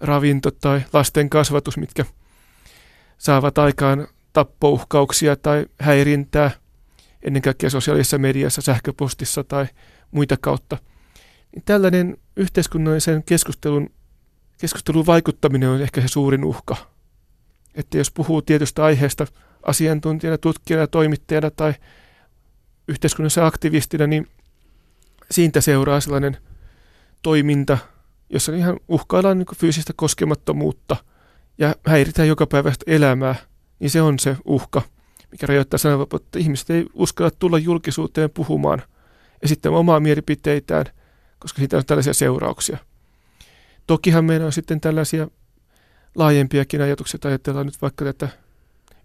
ravinto 0.00 0.50
tai 0.50 0.82
lasten 0.92 1.30
kasvatus, 1.30 1.76
mitkä 1.76 2.04
saavat 3.18 3.58
aikaan 3.58 4.08
tappouhkauksia 4.32 5.36
tai 5.36 5.66
häirintää 5.80 6.50
ennen 7.22 7.42
kaikkea 7.42 7.70
sosiaalisessa 7.70 8.18
mediassa, 8.18 8.62
sähköpostissa 8.62 9.44
tai 9.44 9.66
muita 10.10 10.36
kautta– 10.40 10.78
niin 11.54 11.62
tällainen 11.64 12.16
yhteiskunnallisen 12.36 13.22
keskustelun, 13.22 13.90
keskustelun 14.60 15.06
vaikuttaminen 15.06 15.68
on 15.68 15.82
ehkä 15.82 16.00
se 16.00 16.08
suurin 16.08 16.44
uhka. 16.44 16.76
Että 17.80 17.98
jos 17.98 18.10
puhuu 18.10 18.42
tietystä 18.42 18.84
aiheesta 18.84 19.26
asiantuntijana, 19.62 20.38
tutkijana, 20.38 20.86
toimittajana 20.86 21.50
tai 21.50 21.74
yhteiskunnassa 22.88 23.46
aktivistina, 23.46 24.06
niin 24.06 24.26
siitä 25.30 25.60
seuraa 25.60 26.00
sellainen 26.00 26.36
toiminta, 27.22 27.78
jossa 28.30 28.52
ihan 28.52 28.80
uhkaillaan 28.88 29.38
niin 29.38 29.46
fyysistä 29.56 29.92
koskemattomuutta 29.96 30.96
ja 31.58 31.74
häiritään 31.86 32.28
joka 32.28 32.46
päivästä 32.46 32.84
elämää, 32.86 33.34
niin 33.78 33.90
se 33.90 34.02
on 34.02 34.18
se 34.18 34.36
uhka, 34.44 34.82
mikä 35.30 35.46
rajoittaa 35.46 35.78
sananvapautta. 35.78 36.38
Ihmiset 36.38 36.70
ei 36.70 36.86
uskalla 36.94 37.30
tulla 37.30 37.58
julkisuuteen 37.58 38.30
puhumaan, 38.30 38.82
esittämään 39.42 39.80
omaa 39.80 40.00
mielipiteitään– 40.00 40.84
koska 41.40 41.58
siitä 41.58 41.76
on 41.76 41.86
tällaisia 41.86 42.14
seurauksia. 42.14 42.78
Tokihan 43.86 44.24
meillä 44.24 44.46
on 44.46 44.52
sitten 44.52 44.80
tällaisia 44.80 45.28
laajempiakin 46.14 46.82
ajatuksia, 46.82 47.20
ajatellaan 47.24 47.66
nyt 47.66 47.82
vaikka 47.82 48.04
tätä 48.04 48.28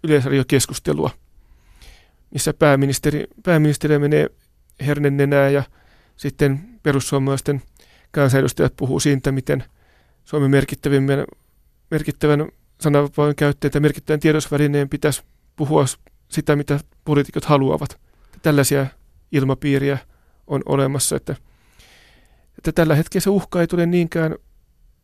yleisradiokeskustelua, 0.03 1.09
missä 2.31 2.53
pääministeri, 2.53 3.27
pääministeri 3.43 3.99
menee 3.99 4.29
hernennenää 4.85 5.49
ja 5.49 5.63
sitten 6.15 6.79
perussuomalaisten 6.83 7.61
kansanedustajat 8.11 8.73
puhuu 8.77 8.99
siitä, 8.99 9.31
miten 9.31 9.63
Suomen 10.25 10.51
merkittävimmän, 10.51 11.25
merkittävän 11.91 12.49
sananvapauden 12.81 13.35
käyttäjän 13.35 13.71
tai 13.71 13.81
merkittävän 13.81 14.19
tiedosvälineen 14.19 14.89
pitäisi 14.89 15.23
puhua 15.55 15.85
sitä, 16.27 16.55
mitä 16.55 16.79
poliitikot 17.05 17.45
haluavat. 17.45 17.99
Tällaisia 18.41 18.85
ilmapiiriä 19.31 19.97
on 20.47 20.61
olemassa, 20.65 21.15
että, 21.15 21.35
että 22.57 22.71
tällä 22.71 22.95
hetkellä 22.95 23.23
se 23.23 23.29
uhka 23.29 23.61
ei 23.61 23.67
tule 23.67 23.85
niinkään, 23.85 24.35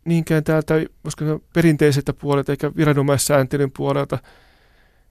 niinkään 0.06 0.44
täältä 0.44 0.74
koska 1.04 1.40
perinteiseltä 1.54 2.14
puolelta 2.14 2.52
eikä 2.52 2.72
viranomaissääntelyn 2.76 3.72
puolelta. 3.72 4.18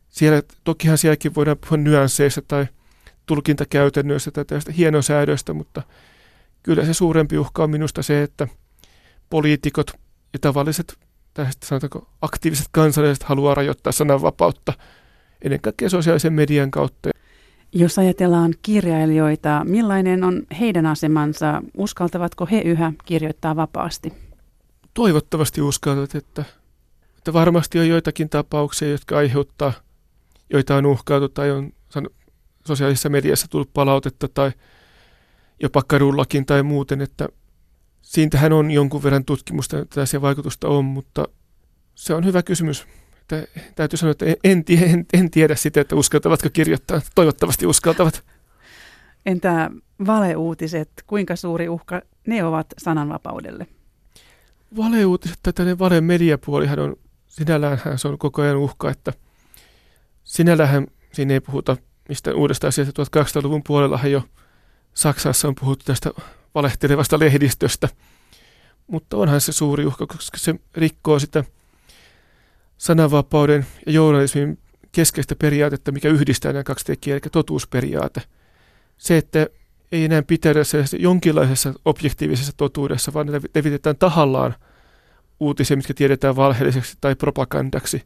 Siellä, 0.08 0.42
tokihan 0.64 0.98
sielläkin 0.98 1.34
voidaan 1.34 1.58
puhua 1.58 1.76
nyansseista 1.76 2.42
tai 2.48 2.66
tulkintakäytännöistä 3.26 4.30
tai 4.30 4.44
tästä 4.44 4.72
hienosäädöistä, 4.72 5.52
mutta 5.52 5.82
kyllä 6.62 6.84
se 6.84 6.94
suurempi 6.94 7.38
uhka 7.38 7.64
on 7.64 7.70
minusta 7.70 8.02
se, 8.02 8.22
että 8.22 8.48
poliitikot 9.30 9.90
ja 10.32 10.38
tavalliset 10.38 10.98
tai 11.34 11.46
sanotaanko 11.64 12.08
aktiiviset 12.22 12.66
kansalaiset 12.72 13.22
haluaa 13.22 13.54
rajoittaa 13.54 13.92
sananvapautta 13.92 14.72
ennen 15.42 15.60
kaikkea 15.60 15.90
sosiaalisen 15.90 16.32
median 16.32 16.70
kautta. 16.70 17.10
Jos 17.72 17.98
ajatellaan 17.98 18.54
kirjailijoita, 18.62 19.62
millainen 19.64 20.24
on 20.24 20.42
heidän 20.60 20.86
asemansa? 20.86 21.62
Uskaltavatko 21.76 22.46
he 22.46 22.60
yhä 22.60 22.92
kirjoittaa 23.04 23.56
vapaasti? 23.56 24.29
Toivottavasti 25.00 25.60
uskaltavat, 25.60 26.14
että, 26.14 26.44
että 27.18 27.32
varmasti 27.32 27.78
on 27.78 27.88
joitakin 27.88 28.28
tapauksia, 28.28 28.90
jotka 28.90 29.16
aiheuttaa, 29.16 29.72
joita 30.50 30.76
on 30.76 30.86
uhkailtu 30.86 31.28
tai 31.28 31.50
on 31.50 31.72
sosiaalisessa 32.66 33.08
mediassa 33.08 33.48
tullut 33.50 33.72
palautetta 33.72 34.28
tai 34.28 34.52
jopa 35.62 35.82
kadullakin 35.86 36.46
tai 36.46 36.62
muuten, 36.62 37.00
että 37.00 37.28
siitähän 38.02 38.52
on 38.52 38.70
jonkun 38.70 39.02
verran 39.02 39.24
tutkimusta, 39.24 39.78
että 39.78 39.94
tällaisia 39.94 40.22
vaikutusta 40.22 40.68
on, 40.68 40.84
mutta 40.84 41.28
se 41.94 42.14
on 42.14 42.24
hyvä 42.24 42.42
kysymys. 42.42 42.86
Että 43.20 43.44
täytyy 43.74 43.96
sanoa, 43.96 44.10
että 44.10 44.26
en, 44.44 44.64
en, 44.68 45.06
en 45.12 45.30
tiedä 45.30 45.54
sitä, 45.54 45.80
että 45.80 45.96
uskaltavatko 45.96 46.48
kirjoittaa. 46.52 47.00
Toivottavasti 47.14 47.66
uskaltavat. 47.66 48.24
Entä 49.26 49.70
valeuutiset, 50.06 50.90
kuinka 51.06 51.36
suuri 51.36 51.68
uhka 51.68 52.02
ne 52.26 52.44
ovat 52.44 52.66
sananvapaudelle? 52.78 53.66
Valeuutiset 54.76 55.38
tai 55.42 55.52
tällainen 55.52 55.78
valemediapuolihan 55.78 56.78
on, 56.78 56.96
sinällään 57.26 57.98
se 57.98 58.08
on 58.08 58.18
koko 58.18 58.42
ajan 58.42 58.56
uhka, 58.56 58.90
että 58.90 59.12
sinällään 60.24 60.86
siinä 61.12 61.34
ei 61.34 61.40
puhuta 61.40 61.76
mistä 62.10 62.34
uudesta 62.34 62.66
asiasta 62.68 63.02
1200-luvun 63.02 63.62
puolella 63.66 64.00
jo 64.04 64.22
Saksassa 64.94 65.48
on 65.48 65.54
puhuttu 65.54 65.84
tästä 65.84 66.10
valehtelevasta 66.54 67.18
lehdistöstä, 67.18 67.88
mutta 68.86 69.16
onhan 69.16 69.40
se 69.40 69.52
suuri 69.52 69.86
uhka, 69.86 70.06
koska 70.06 70.38
se 70.38 70.54
rikkoo 70.74 71.18
sitä 71.18 71.44
sananvapauden 72.78 73.66
ja 73.86 73.92
journalismin 73.92 74.58
keskeistä 74.92 75.36
periaatetta, 75.36 75.92
mikä 75.92 76.08
yhdistää 76.08 76.52
nämä 76.52 76.64
kaksi 76.64 76.84
tekijää, 76.84 77.14
eli 77.14 77.30
totuusperiaate. 77.32 78.22
Se, 78.98 79.16
että 79.16 79.46
ei 79.92 80.04
enää 80.04 80.22
pitäydä 80.22 80.60
jonkinlaisessa 80.98 81.74
objektiivisessa 81.84 82.52
totuudessa, 82.56 83.12
vaan 83.12 83.26
ne 83.26 83.40
levitetään 83.54 83.96
tahallaan 83.96 84.54
uutisia, 85.40 85.76
mitkä 85.76 85.94
tiedetään 85.94 86.36
valheelliseksi 86.36 86.98
tai 87.00 87.14
propagandaksi, 87.14 88.02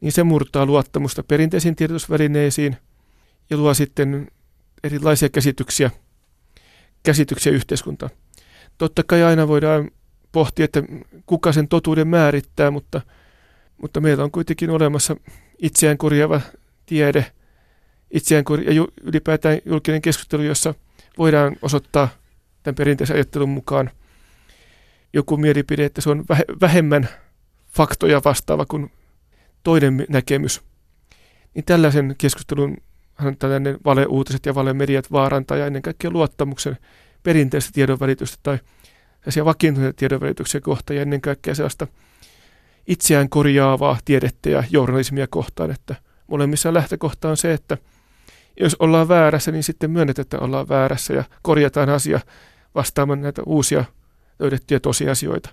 niin 0.00 0.12
se 0.12 0.22
murtaa 0.22 0.66
luottamusta 0.66 1.22
perinteisiin 1.22 1.76
tiedotusvälineisiin 1.76 2.76
ja 3.50 3.56
luo 3.56 3.74
sitten 3.74 4.28
erilaisia 4.84 5.28
käsityksiä, 5.28 5.90
käsityksiä 7.02 7.52
yhteiskuntaan. 7.52 8.10
Totta 8.78 9.02
kai 9.02 9.22
aina 9.22 9.48
voidaan 9.48 9.90
pohtia, 10.32 10.64
että 10.64 10.82
kuka 11.26 11.52
sen 11.52 11.68
totuuden 11.68 12.08
määrittää, 12.08 12.70
mutta, 12.70 13.00
mutta 13.82 14.00
meillä 14.00 14.24
on 14.24 14.30
kuitenkin 14.30 14.70
olemassa 14.70 15.16
itseään 15.58 15.98
korjaava 15.98 16.40
tiede, 16.86 17.32
itseään 18.10 18.44
korja- 18.44 18.72
ja 18.72 18.86
ylipäätään 19.02 19.58
julkinen 19.64 20.02
keskustelu, 20.02 20.42
jossa 20.42 20.74
voidaan 21.18 21.56
osoittaa 21.62 22.08
tämän 22.62 22.74
perinteisen 22.74 23.16
ajattelun 23.16 23.48
mukaan 23.48 23.90
joku 25.12 25.36
mielipide, 25.36 25.84
että 25.84 26.00
se 26.00 26.10
on 26.10 26.24
vähemmän 26.60 27.08
faktoja 27.68 28.20
vastaava 28.24 28.66
kuin 28.66 28.92
toinen 29.62 30.06
näkemys. 30.08 30.62
Niin 31.54 31.64
tällaisen 31.64 32.14
keskustelun 32.18 32.76
tällainen 33.38 33.78
valeuutiset 33.84 34.46
ja 34.46 34.54
valemediat 34.54 35.12
vaarantaa 35.12 35.56
ja 35.56 35.66
ennen 35.66 35.82
kaikkea 35.82 36.10
luottamuksen 36.10 36.76
perinteistä 37.22 37.70
tiedonvälitystä 37.74 38.38
tai 38.42 38.58
sellaisia 39.18 39.44
vakiintuneita 39.44 39.96
tiedonvälityksiä 39.96 40.60
kohtaan 40.60 40.96
ja 40.96 41.02
ennen 41.02 41.20
kaikkea 41.20 41.54
sellaista 41.54 41.86
itseään 42.86 43.28
korjaavaa 43.28 43.98
tiedettä 44.04 44.50
ja 44.50 44.64
journalismia 44.70 45.26
kohtaan, 45.26 45.70
että 45.70 45.94
molemmissa 46.26 46.74
lähtökohta 46.74 47.28
on 47.28 47.36
se, 47.36 47.52
että 47.52 47.78
jos 48.60 48.76
ollaan 48.78 49.08
väärässä, 49.08 49.52
niin 49.52 49.62
sitten 49.62 49.90
myönnetään, 49.90 50.22
että 50.22 50.38
ollaan 50.38 50.68
väärässä 50.68 51.14
ja 51.14 51.24
korjataan 51.42 51.88
asia 51.88 52.20
vastaamaan 52.74 53.20
näitä 53.20 53.42
uusia 53.46 53.84
löydettyjä 54.38 54.80
tosiasioita. 54.80 55.50